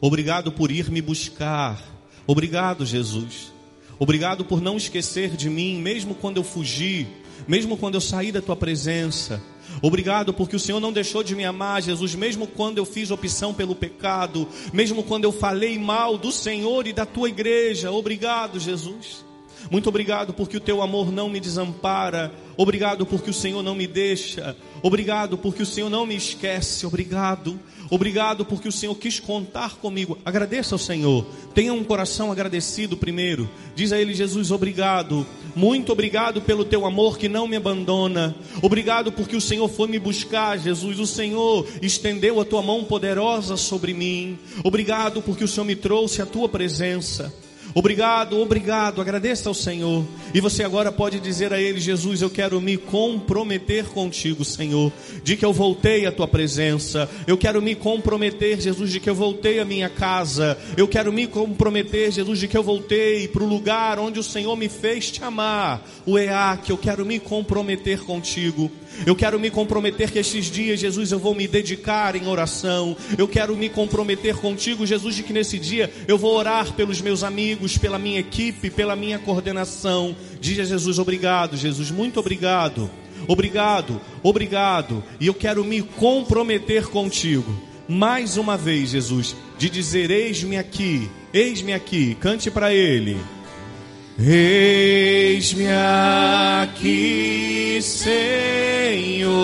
Obrigado 0.00 0.52
por 0.52 0.70
ir 0.70 0.90
me 0.90 1.00
buscar. 1.00 1.82
Obrigado, 2.26 2.84
Jesus. 2.84 3.52
Obrigado 3.98 4.44
por 4.44 4.60
não 4.60 4.76
esquecer 4.76 5.36
de 5.36 5.48
mim, 5.48 5.80
mesmo 5.80 6.14
quando 6.14 6.36
eu 6.36 6.44
fugi, 6.44 7.06
mesmo 7.48 7.78
quando 7.78 7.94
eu 7.94 8.00
saí 8.00 8.30
da 8.30 8.42
tua 8.42 8.56
presença. 8.56 9.42
Obrigado 9.82 10.32
porque 10.32 10.56
o 10.56 10.60
Senhor 10.60 10.80
não 10.80 10.92
deixou 10.92 11.22
de 11.22 11.34
me 11.34 11.44
amar, 11.44 11.82
Jesus, 11.82 12.14
mesmo 12.14 12.46
quando 12.46 12.78
eu 12.78 12.84
fiz 12.84 13.10
opção 13.10 13.52
pelo 13.52 13.74
pecado, 13.74 14.48
mesmo 14.72 15.02
quando 15.02 15.24
eu 15.24 15.32
falei 15.32 15.78
mal 15.78 16.16
do 16.16 16.32
Senhor 16.32 16.86
e 16.86 16.92
da 16.92 17.06
tua 17.06 17.28
igreja. 17.28 17.90
Obrigado, 17.90 18.58
Jesus. 18.58 19.24
Muito 19.70 19.88
obrigado 19.88 20.32
porque 20.32 20.56
o 20.56 20.60
teu 20.60 20.80
amor 20.82 21.10
não 21.10 21.28
me 21.28 21.40
desampara. 21.40 22.32
Obrigado 22.56 23.04
porque 23.04 23.30
o 23.30 23.34
Senhor 23.34 23.62
não 23.62 23.74
me 23.74 23.86
deixa. 23.86 24.56
Obrigado 24.82 25.36
porque 25.36 25.62
o 25.62 25.66
Senhor 25.66 25.90
não 25.90 26.06
me 26.06 26.16
esquece. 26.16 26.86
Obrigado. 26.86 27.58
Obrigado 27.90 28.44
porque 28.44 28.68
o 28.68 28.72
Senhor 28.72 28.94
quis 28.96 29.20
contar 29.20 29.76
comigo. 29.76 30.18
Agradeça 30.24 30.74
ao 30.74 30.78
Senhor. 30.78 31.26
Tenha 31.54 31.72
um 31.72 31.84
coração 31.84 32.30
agradecido 32.30 32.96
primeiro. 32.96 33.48
Diz 33.74 33.92
a 33.92 34.00
Ele, 34.00 34.14
Jesus, 34.14 34.50
obrigado. 34.50 35.26
Muito 35.56 35.90
obrigado 35.90 36.42
pelo 36.42 36.66
teu 36.66 36.84
amor 36.84 37.16
que 37.16 37.30
não 37.30 37.48
me 37.48 37.56
abandona. 37.56 38.36
Obrigado 38.60 39.10
porque 39.10 39.34
o 39.34 39.40
Senhor 39.40 39.66
foi 39.68 39.88
me 39.88 39.98
buscar, 39.98 40.58
Jesus. 40.58 41.00
O 41.00 41.06
Senhor 41.06 41.66
estendeu 41.80 42.38
a 42.38 42.44
tua 42.44 42.60
mão 42.60 42.84
poderosa 42.84 43.56
sobre 43.56 43.94
mim. 43.94 44.38
Obrigado 44.62 45.22
porque 45.22 45.44
o 45.44 45.48
Senhor 45.48 45.64
me 45.64 45.74
trouxe 45.74 46.20
a 46.20 46.26
tua 46.26 46.46
presença. 46.46 47.32
Obrigado, 47.78 48.40
obrigado. 48.40 49.02
Agradeça 49.02 49.50
ao 49.50 49.54
Senhor. 49.54 50.02
E 50.32 50.40
você 50.40 50.64
agora 50.64 50.90
pode 50.90 51.20
dizer 51.20 51.52
a 51.52 51.60
Ele: 51.60 51.78
Jesus, 51.78 52.22
eu 52.22 52.30
quero 52.30 52.58
me 52.58 52.78
comprometer 52.78 53.84
contigo, 53.84 54.46
Senhor, 54.46 54.90
de 55.22 55.36
que 55.36 55.44
eu 55.44 55.52
voltei 55.52 56.06
à 56.06 56.10
tua 56.10 56.26
presença. 56.26 57.06
Eu 57.26 57.36
quero 57.36 57.60
me 57.60 57.74
comprometer, 57.74 58.58
Jesus, 58.58 58.90
de 58.90 58.98
que 58.98 59.10
eu 59.10 59.14
voltei 59.14 59.60
à 59.60 59.64
minha 59.66 59.90
casa. 59.90 60.56
Eu 60.74 60.88
quero 60.88 61.12
me 61.12 61.26
comprometer, 61.26 62.10
Jesus, 62.10 62.38
de 62.38 62.48
que 62.48 62.56
eu 62.56 62.62
voltei 62.62 63.28
para 63.28 63.44
o 63.44 63.46
lugar 63.46 63.98
onde 63.98 64.18
o 64.18 64.22
Senhor 64.22 64.56
me 64.56 64.70
fez 64.70 65.10
te 65.10 65.22
amar. 65.22 65.86
O 66.06 66.18
EAC, 66.18 66.70
eu 66.70 66.78
quero 66.78 67.04
me 67.04 67.18
comprometer 67.18 68.00
contigo. 68.00 68.72
Eu 69.04 69.14
quero 69.14 69.38
me 69.38 69.50
comprometer 69.50 70.10
que 70.10 70.18
estes 70.18 70.46
dias, 70.46 70.80
Jesus, 70.80 71.12
eu 71.12 71.18
vou 71.18 71.34
me 71.34 71.46
dedicar 71.46 72.16
em 72.16 72.26
oração. 72.26 72.96
Eu 73.18 73.28
quero 73.28 73.56
me 73.56 73.68
comprometer 73.68 74.36
contigo, 74.36 74.86
Jesus, 74.86 75.14
de 75.14 75.22
que 75.22 75.32
nesse 75.32 75.58
dia 75.58 75.92
eu 76.06 76.16
vou 76.16 76.34
orar 76.34 76.72
pelos 76.72 77.00
meus 77.00 77.22
amigos, 77.22 77.76
pela 77.76 77.98
minha 77.98 78.20
equipe, 78.20 78.70
pela 78.70 78.96
minha 78.96 79.18
coordenação. 79.18 80.16
Diz 80.40 80.58
a 80.60 80.64
Jesus, 80.64 80.98
obrigado, 80.98 81.56
Jesus, 81.56 81.90
muito 81.90 82.20
obrigado. 82.20 82.90
Obrigado, 83.28 84.00
obrigado. 84.22 85.02
E 85.18 85.26
eu 85.26 85.34
quero 85.34 85.64
me 85.64 85.82
comprometer 85.82 86.86
contigo. 86.86 87.52
Mais 87.88 88.36
uma 88.36 88.56
vez, 88.56 88.90
Jesus, 88.90 89.34
de 89.58 89.70
dizer: 89.70 90.10
Eis-me 90.10 90.56
aqui, 90.56 91.10
eis-me 91.32 91.72
aqui. 91.72 92.16
Cante 92.16 92.50
para 92.50 92.72
Ele. 92.74 93.16
Eis-me 94.18 95.66
aqui, 96.62 97.78
Senhor, 97.82 99.34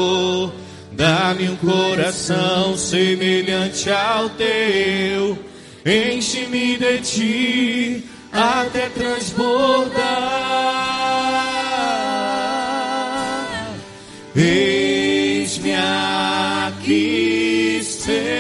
dá-me 0.93 1.51
um 1.51 1.57
coração 1.57 2.75
semelhante 2.75 3.91
ao 3.91 4.31
teu, 4.31 5.39
enche-me 5.85 6.79
de 6.79 6.99
ti 7.01 8.05
até 8.33 8.89
transbordar. 8.89 9.93
Eis-me 14.35 15.75
aqui, 16.65 17.83
Senhor 17.85 18.33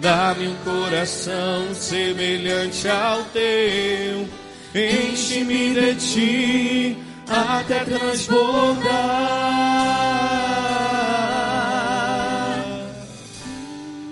Dá-me 0.00 0.46
um 0.46 0.54
coração 0.58 1.74
semelhante 1.74 2.86
ao 2.86 3.24
teu, 3.24 4.28
enche-me 4.72 5.74
de 5.74 5.94
ti 5.96 6.96
até 7.28 7.84
transbordar. 7.84 8.88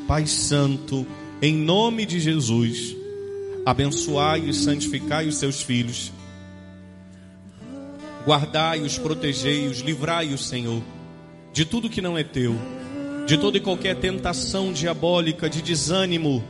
Pai 0.09 0.27
Santo, 0.27 1.07
em 1.41 1.55
nome 1.55 2.05
de 2.05 2.19
Jesus, 2.19 2.97
abençoai 3.65 4.41
e 4.41 4.53
santificai 4.53 5.29
os 5.29 5.37
seus 5.37 5.63
filhos, 5.63 6.13
guardai-os, 8.27 8.99
protegei-os, 8.99 9.79
livrai-os, 9.79 10.49
Senhor, 10.49 10.83
de 11.53 11.65
tudo 11.65 11.89
que 11.89 12.03
não 12.03 12.19
é 12.19 12.25
teu 12.25 12.57
de 13.27 13.37
toda 13.37 13.57
e 13.57 13.61
qualquer 13.61 13.97
tentação 13.97 14.73
diabólica, 14.73 15.51
de 15.51 15.61
desânimo, 15.61 16.45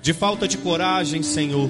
de 0.00 0.12
falta 0.12 0.46
de 0.46 0.56
coragem, 0.58 1.24
Senhor. 1.24 1.68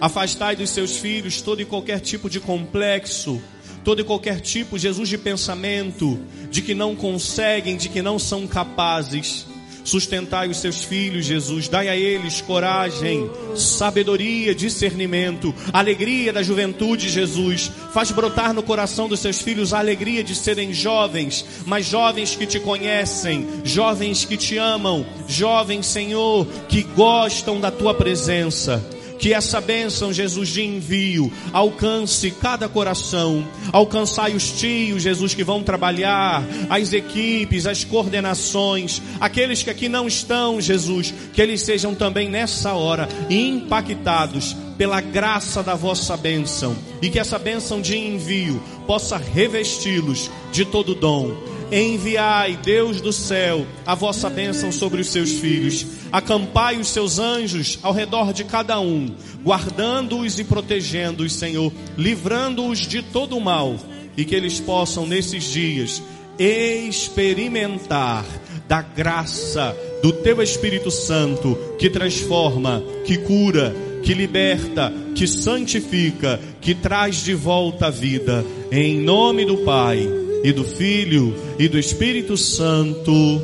Afastai 0.00 0.54
dos 0.54 0.70
seus 0.70 0.96
filhos 0.96 1.42
todo 1.42 1.60
e 1.60 1.64
qualquer 1.64 1.98
tipo 1.98 2.30
de 2.30 2.38
complexo, 2.38 3.42
todo 3.84 4.00
e 4.00 4.04
qualquer 4.04 4.40
tipo, 4.40 4.78
Jesus, 4.78 5.08
de 5.08 5.18
pensamento, 5.18 6.16
de 6.48 6.62
que 6.62 6.74
não 6.74 6.94
conseguem, 6.94 7.76
de 7.76 7.88
que 7.88 8.00
não 8.00 8.20
são 8.20 8.46
capazes. 8.46 9.46
Sustentai 9.84 10.48
os 10.48 10.58
seus 10.58 10.82
filhos, 10.82 11.26
Jesus. 11.26 11.68
Dai 11.68 11.88
a 11.88 11.96
eles 11.96 12.40
coragem, 12.40 13.30
sabedoria, 13.56 14.54
discernimento, 14.54 15.54
alegria 15.72 16.32
da 16.32 16.42
juventude, 16.42 17.08
Jesus. 17.08 17.70
Faz 17.92 18.10
brotar 18.10 18.52
no 18.52 18.62
coração 18.62 19.08
dos 19.08 19.20
seus 19.20 19.40
filhos 19.40 19.72
a 19.72 19.78
alegria 19.78 20.22
de 20.22 20.34
serem 20.34 20.72
jovens, 20.72 21.44
mas 21.66 21.86
jovens 21.86 22.36
que 22.36 22.46
te 22.46 22.60
conhecem, 22.60 23.46
jovens 23.64 24.24
que 24.24 24.36
te 24.36 24.58
amam, 24.58 25.04
jovens, 25.26 25.86
Senhor, 25.86 26.46
que 26.68 26.82
gostam 26.82 27.60
da 27.60 27.70
tua 27.70 27.94
presença. 27.94 28.99
Que 29.20 29.34
essa 29.34 29.60
bênção, 29.60 30.12
Jesus, 30.12 30.48
de 30.48 30.62
envio, 30.62 31.30
alcance 31.52 32.30
cada 32.30 32.68
coração. 32.68 33.46
Alcançai 33.70 34.34
os 34.34 34.50
tios, 34.50 35.02
Jesus, 35.02 35.34
que 35.34 35.44
vão 35.44 35.62
trabalhar, 35.62 36.42
as 36.70 36.92
equipes, 36.92 37.66
as 37.66 37.84
coordenações, 37.84 39.02
aqueles 39.20 39.62
que 39.62 39.70
aqui 39.70 39.88
não 39.88 40.08
estão, 40.08 40.60
Jesus, 40.60 41.12
que 41.34 41.42
eles 41.42 41.60
sejam 41.60 41.94
também 41.94 42.30
nessa 42.30 42.72
hora 42.72 43.08
impactados 43.28 44.56
pela 44.78 45.02
graça 45.02 45.62
da 45.62 45.74
vossa 45.74 46.16
bênção. 46.16 46.74
E 47.02 47.10
que 47.10 47.18
essa 47.18 47.38
bênção 47.38 47.82
de 47.82 47.98
envio 47.98 48.62
possa 48.86 49.18
revesti-los 49.18 50.30
de 50.50 50.64
todo 50.64 50.94
dom 50.94 51.59
Enviai, 51.72 52.56
Deus 52.56 53.00
do 53.00 53.12
céu, 53.12 53.64
a 53.86 53.94
vossa 53.94 54.28
bênção 54.28 54.72
sobre 54.72 55.00
os 55.00 55.08
seus 55.08 55.30
filhos. 55.30 55.86
Acampai 56.10 56.78
os 56.78 56.88
seus 56.88 57.20
anjos 57.20 57.78
ao 57.82 57.92
redor 57.92 58.32
de 58.32 58.42
cada 58.42 58.80
um, 58.80 59.14
guardando-os 59.44 60.38
e 60.40 60.44
protegendo-os, 60.44 61.32
Senhor, 61.32 61.72
livrando-os 61.96 62.80
de 62.80 63.02
todo 63.02 63.36
o 63.36 63.40
mal, 63.40 63.76
e 64.16 64.24
que 64.24 64.34
eles 64.34 64.58
possam 64.58 65.06
nesses 65.06 65.44
dias 65.44 66.02
experimentar 66.38 68.24
da 68.66 68.82
graça 68.82 69.76
do 70.02 70.12
teu 70.12 70.42
Espírito 70.42 70.90
Santo 70.90 71.56
que 71.78 71.88
transforma, 71.88 72.82
que 73.04 73.18
cura, 73.18 73.74
que 74.02 74.14
liberta, 74.14 74.92
que 75.14 75.26
santifica, 75.26 76.40
que 76.60 76.74
traz 76.74 77.22
de 77.22 77.34
volta 77.34 77.86
a 77.86 77.90
vida. 77.90 78.44
Em 78.72 78.98
nome 78.98 79.44
do 79.44 79.58
Pai 79.58 80.19
e 80.42 80.52
do 80.52 80.64
Filho 80.64 81.34
e 81.58 81.68
do 81.68 81.78
Espírito 81.78 82.36
Santo. 82.36 83.42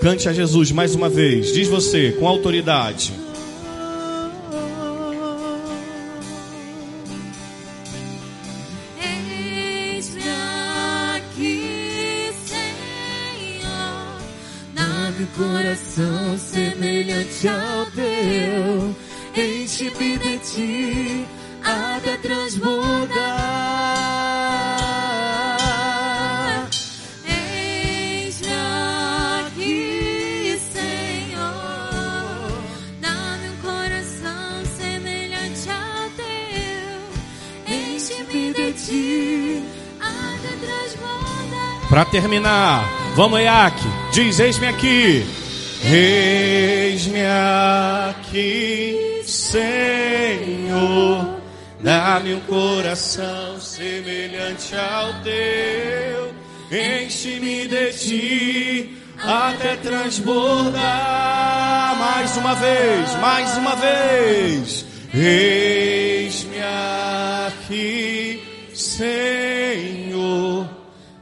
Cante 0.00 0.28
a 0.28 0.32
Jesus 0.32 0.70
mais 0.70 0.94
uma 0.94 1.08
vez. 1.08 1.52
Diz 1.52 1.68
você 1.68 2.12
com 2.12 2.28
autoridade. 2.28 3.12
Terminar, 42.10 42.84
vamos, 43.14 43.40
Iac, 43.40 43.76
diz: 44.12 44.38
Eis-me 44.38 44.66
aqui. 44.68 45.26
Eis-me 45.84 47.20
aqui, 48.10 49.22
Senhor. 49.24 50.58
Dá-me 51.80 52.34
um 52.34 52.40
coração 52.40 53.60
semelhante 53.60 54.74
ao 54.74 55.14
teu. 55.22 56.32
Enche-me 56.70 57.66
de 57.68 57.92
ti 57.92 58.98
até 59.22 59.76
transbordar. 59.76 60.76
Mais 61.98 62.36
uma 62.36 62.54
vez, 62.56 63.14
mais 63.20 63.56
uma 63.56 63.76
vez. 63.76 64.84
Eis-me 65.14 66.58
aqui, 67.46 68.42
Senhor. 68.74 69.98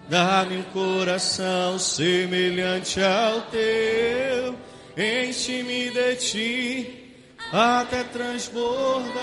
Dá-me 0.09 0.59
um 0.59 0.63
coração 0.63 1.79
semelhante 1.81 3.01
ao 3.01 3.43
teu. 3.43 4.57
Enche-me 4.97 5.91
de 5.91 6.17
ti 6.17 7.13
até 7.53 8.05
transbordar. 8.05 9.17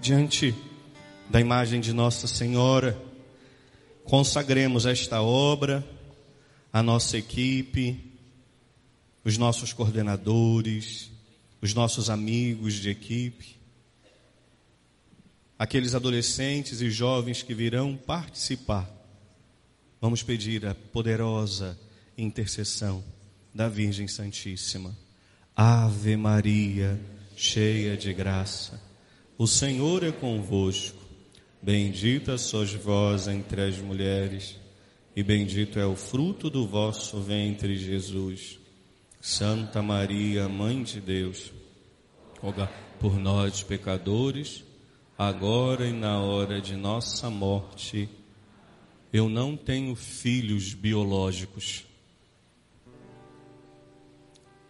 Diante 0.00 0.54
da 1.28 1.40
imagem 1.40 1.80
de 1.80 1.92
Nossa 1.92 2.28
Senhora, 2.28 2.96
consagremos 4.04 4.86
esta 4.86 5.20
obra, 5.20 5.84
a 6.72 6.80
nossa 6.80 7.18
equipe, 7.18 7.98
os 9.24 9.36
nossos 9.36 9.72
coordenadores, 9.72 11.10
os 11.60 11.74
nossos 11.74 12.08
amigos 12.08 12.74
de 12.74 12.90
equipe, 12.90 13.53
aqueles 15.58 15.94
adolescentes 15.94 16.80
e 16.80 16.90
jovens 16.90 17.42
que 17.42 17.54
virão 17.54 17.96
participar. 17.96 18.90
Vamos 20.00 20.22
pedir 20.22 20.66
a 20.66 20.74
poderosa 20.74 21.78
intercessão 22.18 23.02
da 23.54 23.68
Virgem 23.68 24.08
Santíssima. 24.08 24.96
Ave 25.56 26.16
Maria, 26.16 27.00
cheia 27.36 27.96
de 27.96 28.12
graça, 28.12 28.80
o 29.38 29.46
Senhor 29.46 30.02
é 30.02 30.10
convosco. 30.10 31.02
Bendita 31.62 32.36
sois 32.36 32.72
vós 32.72 33.28
entre 33.28 33.62
as 33.62 33.78
mulheres, 33.78 34.56
e 35.16 35.22
bendito 35.22 35.78
é 35.78 35.86
o 35.86 35.94
fruto 35.94 36.50
do 36.50 36.66
vosso 36.66 37.20
ventre, 37.20 37.76
Jesus. 37.76 38.58
Santa 39.20 39.80
Maria, 39.80 40.48
Mãe 40.48 40.82
de 40.82 41.00
Deus, 41.00 41.52
rogai 42.40 42.68
por 43.00 43.18
nós, 43.18 43.62
pecadores, 43.62 44.63
agora 45.16 45.86
e 45.86 45.92
na 45.92 46.20
hora 46.20 46.60
de 46.60 46.76
nossa 46.76 47.30
morte. 47.30 48.08
Eu 49.12 49.28
não 49.28 49.56
tenho 49.56 49.94
filhos 49.94 50.74
biológicos, 50.74 51.86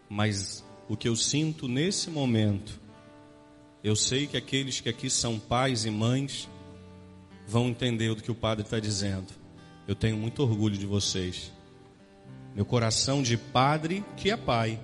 mas 0.08 0.62
o 0.86 0.96
que 0.96 1.08
eu 1.08 1.16
sinto 1.16 1.66
nesse 1.66 2.10
momento, 2.10 2.78
eu 3.82 3.96
sei 3.96 4.26
que 4.26 4.36
aqueles 4.36 4.80
que 4.80 4.88
aqui 4.88 5.08
são 5.08 5.38
pais 5.38 5.86
e 5.86 5.90
mães 5.90 6.48
vão 7.46 7.68
entender 7.68 8.10
o 8.10 8.16
que 8.16 8.30
o 8.30 8.34
padre 8.34 8.64
está 8.64 8.78
dizendo. 8.78 9.32
Eu 9.88 9.94
tenho 9.94 10.16
muito 10.16 10.42
orgulho 10.42 10.76
de 10.76 10.86
vocês. 10.86 11.50
Meu 12.54 12.66
coração 12.66 13.22
de 13.22 13.36
padre 13.36 14.04
que 14.16 14.30
é 14.30 14.36
pai, 14.36 14.78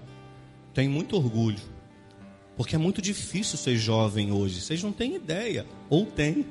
tem 0.72 0.88
muito 0.88 1.16
orgulho. 1.16 1.60
Porque 2.60 2.76
é 2.76 2.78
muito 2.78 3.00
difícil 3.00 3.56
ser 3.56 3.78
jovem 3.78 4.32
hoje. 4.32 4.60
Vocês 4.60 4.82
não 4.82 4.92
têm 4.92 5.14
ideia. 5.14 5.64
Ou 5.88 6.04
tem. 6.04 6.44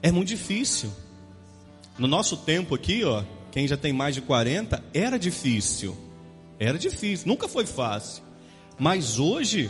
É 0.00 0.12
muito 0.12 0.28
difícil. 0.28 0.92
No 1.98 2.06
nosso 2.06 2.36
tempo 2.36 2.76
aqui, 2.76 3.02
ó, 3.02 3.24
quem 3.50 3.66
já 3.66 3.76
tem 3.76 3.92
mais 3.92 4.14
de 4.14 4.20
40, 4.20 4.80
era 4.94 5.18
difícil. 5.18 5.96
Era 6.56 6.78
difícil, 6.78 7.26
nunca 7.26 7.48
foi 7.48 7.66
fácil. 7.66 8.22
Mas 8.78 9.18
hoje, 9.18 9.68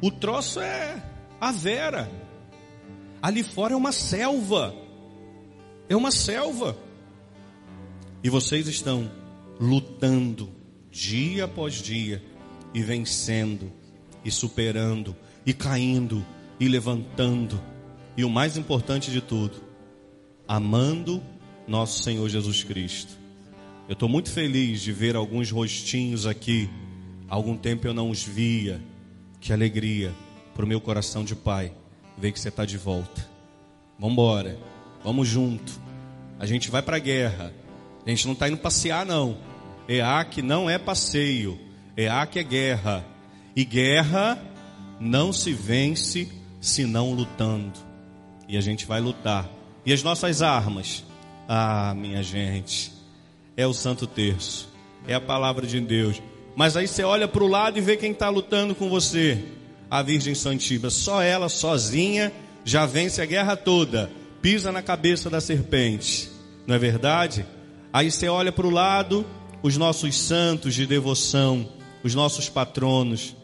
o 0.00 0.10
troço 0.10 0.58
é 0.58 1.00
a 1.40 1.52
vera. 1.52 2.10
Ali 3.22 3.44
fora 3.44 3.74
é 3.74 3.76
uma 3.76 3.92
selva. 3.92 4.74
É 5.88 5.94
uma 5.94 6.10
selva. 6.10 6.76
E 8.24 8.28
vocês 8.28 8.66
estão 8.66 9.08
lutando 9.60 10.50
dia 10.90 11.44
após 11.44 11.74
dia 11.74 12.20
e 12.74 12.82
vencendo 12.82 13.80
e 14.24 14.30
superando 14.30 15.14
e 15.44 15.52
caindo 15.52 16.24
e 16.58 16.68
levantando. 16.68 17.60
E 18.16 18.24
o 18.24 18.30
mais 18.30 18.56
importante 18.56 19.10
de 19.10 19.20
tudo, 19.20 19.62
amando 20.46 21.22
nosso 21.66 22.02
Senhor 22.02 22.28
Jesus 22.28 22.62
Cristo. 22.62 23.16
Eu 23.88 23.94
estou 23.94 24.08
muito 24.08 24.30
feliz 24.30 24.80
de 24.80 24.92
ver 24.92 25.16
alguns 25.16 25.50
rostinhos 25.50 26.26
aqui. 26.26 26.68
Há 27.28 27.34
algum 27.34 27.56
tempo 27.56 27.86
eu 27.86 27.94
não 27.94 28.10
os 28.10 28.22
via. 28.22 28.80
Que 29.40 29.52
alegria 29.52 30.12
para 30.54 30.64
o 30.64 30.68
meu 30.68 30.80
coração 30.80 31.24
de 31.24 31.34
pai 31.34 31.72
ver 32.16 32.32
que 32.32 32.38
você 32.38 32.48
está 32.48 32.64
de 32.64 32.76
volta. 32.76 33.28
Vamos 33.98 34.12
embora, 34.12 34.58
vamos 35.02 35.26
junto. 35.26 35.72
A 36.38 36.46
gente 36.46 36.70
vai 36.70 36.82
para 36.82 36.96
a 36.96 37.00
guerra. 37.00 37.52
A 38.06 38.10
gente 38.10 38.26
não 38.26 38.34
está 38.34 38.48
indo 38.48 38.58
passear 38.58 39.06
não. 39.06 39.38
EAC 39.88 40.42
não 40.42 40.68
é 40.68 40.78
passeio. 40.78 41.58
EAC 41.96 42.38
é 42.38 42.42
guerra. 42.42 43.11
E 43.54 43.64
guerra 43.64 44.38
não 44.98 45.32
se 45.32 45.52
vence 45.52 46.28
senão 46.60 47.12
lutando. 47.12 47.72
E 48.48 48.56
a 48.56 48.60
gente 48.60 48.86
vai 48.86 49.00
lutar. 49.00 49.48
E 49.84 49.92
as 49.92 50.02
nossas 50.02 50.42
armas? 50.42 51.04
Ah, 51.48 51.92
minha 51.96 52.22
gente, 52.22 52.92
é 53.56 53.66
o 53.66 53.74
Santo 53.74 54.06
Terço, 54.06 54.68
é 55.06 55.14
a 55.14 55.20
palavra 55.20 55.66
de 55.66 55.80
Deus. 55.80 56.22
Mas 56.54 56.76
aí 56.76 56.86
você 56.86 57.02
olha 57.02 57.26
para 57.26 57.42
o 57.42 57.48
lado 57.48 57.78
e 57.78 57.82
vê 57.82 57.96
quem 57.96 58.12
está 58.12 58.28
lutando 58.28 58.74
com 58.74 58.88
você. 58.88 59.42
A 59.90 60.02
Virgem 60.02 60.34
Santíssima, 60.34 60.88
só 60.88 61.20
ela 61.20 61.48
sozinha 61.48 62.32
já 62.64 62.86
vence 62.86 63.20
a 63.20 63.26
guerra 63.26 63.56
toda, 63.56 64.10
pisa 64.40 64.70
na 64.70 64.82
cabeça 64.82 65.28
da 65.28 65.40
serpente, 65.40 66.30
não 66.66 66.74
é 66.74 66.78
verdade? 66.78 67.44
Aí 67.92 68.10
você 68.10 68.28
olha 68.28 68.52
para 68.52 68.66
o 68.66 68.70
lado, 68.70 69.26
os 69.62 69.76
nossos 69.76 70.18
santos 70.18 70.74
de 70.74 70.86
devoção, 70.86 71.68
os 72.02 72.14
nossos 72.14 72.48
patronos, 72.48 73.36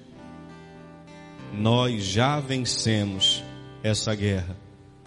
nós 1.59 2.05
já 2.05 2.39
vencemos 2.39 3.43
essa 3.83 4.15
guerra. 4.15 4.57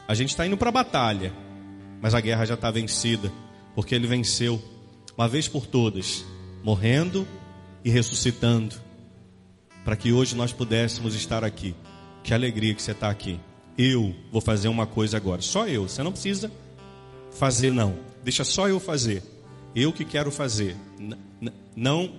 A 0.08 0.14
gente 0.14 0.30
está 0.30 0.46
indo 0.46 0.58
para 0.58 0.70
a 0.70 0.74
batalha, 0.74 1.34
mas 2.02 2.14
a 2.14 2.20
guerra 2.20 2.46
já 2.46 2.56
está 2.56 2.70
vencida, 2.70 3.32
porque 3.74 3.96
ele 3.96 4.06
venceu 4.06 4.62
uma 5.18 5.28
vez 5.28 5.48
por 5.48 5.66
todas, 5.66 6.26
morrendo 6.64 7.26
e 7.86 7.90
ressuscitando, 7.90 8.76
para 9.86 9.96
que 9.96 10.12
hoje 10.12 10.36
nós 10.36 10.52
pudéssemos 10.52 11.16
estar 11.16 11.44
aqui. 11.44 11.74
Que 12.24 12.34
alegria 12.34 12.74
que 12.76 12.82
você 12.82 12.92
está 12.92 13.10
aqui. 13.10 13.40
Eu 13.78 14.14
vou 14.32 14.42
fazer 14.42 14.68
uma 14.68 14.86
coisa 14.86 15.18
agora, 15.18 15.42
só 15.42 15.68
eu. 15.68 15.88
Você 15.88 16.04
não 16.04 16.12
precisa 16.12 16.52
fazer 17.32 17.72
não. 17.72 17.98
Deixa 18.24 18.44
só 18.44 18.68
eu 18.68 18.80
fazer. 18.80 19.24
Eu 19.74 19.92
que 19.94 20.04
quero 20.06 20.30
fazer. 20.30 20.76
Não, 21.76 22.14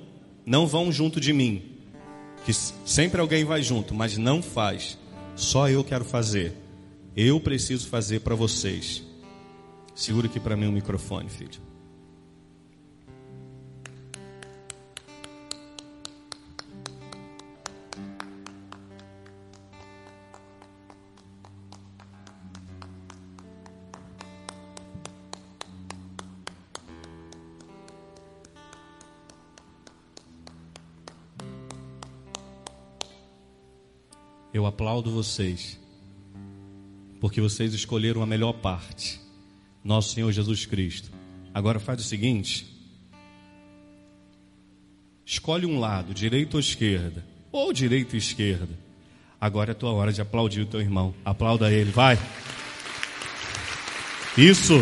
não 0.44 0.66
vão 0.66 0.90
junto 0.90 1.20
de 1.20 1.32
mim. 1.32 1.71
Que 2.44 2.52
sempre 2.52 3.20
alguém 3.20 3.44
vai 3.44 3.62
junto, 3.62 3.94
mas 3.94 4.16
não 4.16 4.42
faz. 4.42 4.98
Só 5.36 5.68
eu 5.68 5.84
quero 5.84 6.04
fazer. 6.04 6.52
Eu 7.16 7.38
preciso 7.40 7.88
fazer 7.88 8.20
para 8.20 8.34
vocês. 8.34 9.02
Segura 9.94 10.26
aqui 10.26 10.40
para 10.40 10.56
mim 10.56 10.66
o 10.66 10.72
microfone, 10.72 11.28
filho. 11.28 11.71
eu 34.62 34.66
aplaudo 34.66 35.10
vocês, 35.10 35.78
porque 37.20 37.40
vocês 37.40 37.74
escolheram 37.74 38.22
a 38.22 38.26
melhor 38.26 38.52
parte, 38.52 39.20
nosso 39.82 40.14
Senhor 40.14 40.30
Jesus 40.30 40.64
Cristo. 40.66 41.10
Agora 41.52 41.80
faz 41.80 42.00
o 42.00 42.04
seguinte: 42.04 42.66
escolhe 45.26 45.66
um 45.66 45.80
lado, 45.80 46.14
direita 46.14 46.56
ou 46.56 46.60
esquerda, 46.60 47.24
ou 47.50 47.72
direita 47.72 48.14
e 48.14 48.18
esquerda. 48.18 48.78
Agora 49.40 49.72
é 49.72 49.74
tua 49.74 49.90
hora 49.90 50.12
de 50.12 50.20
aplaudir 50.20 50.60
o 50.60 50.66
teu 50.66 50.80
irmão. 50.80 51.12
Aplauda 51.24 51.72
ele, 51.72 51.90
vai. 51.90 52.16
Isso. 54.38 54.74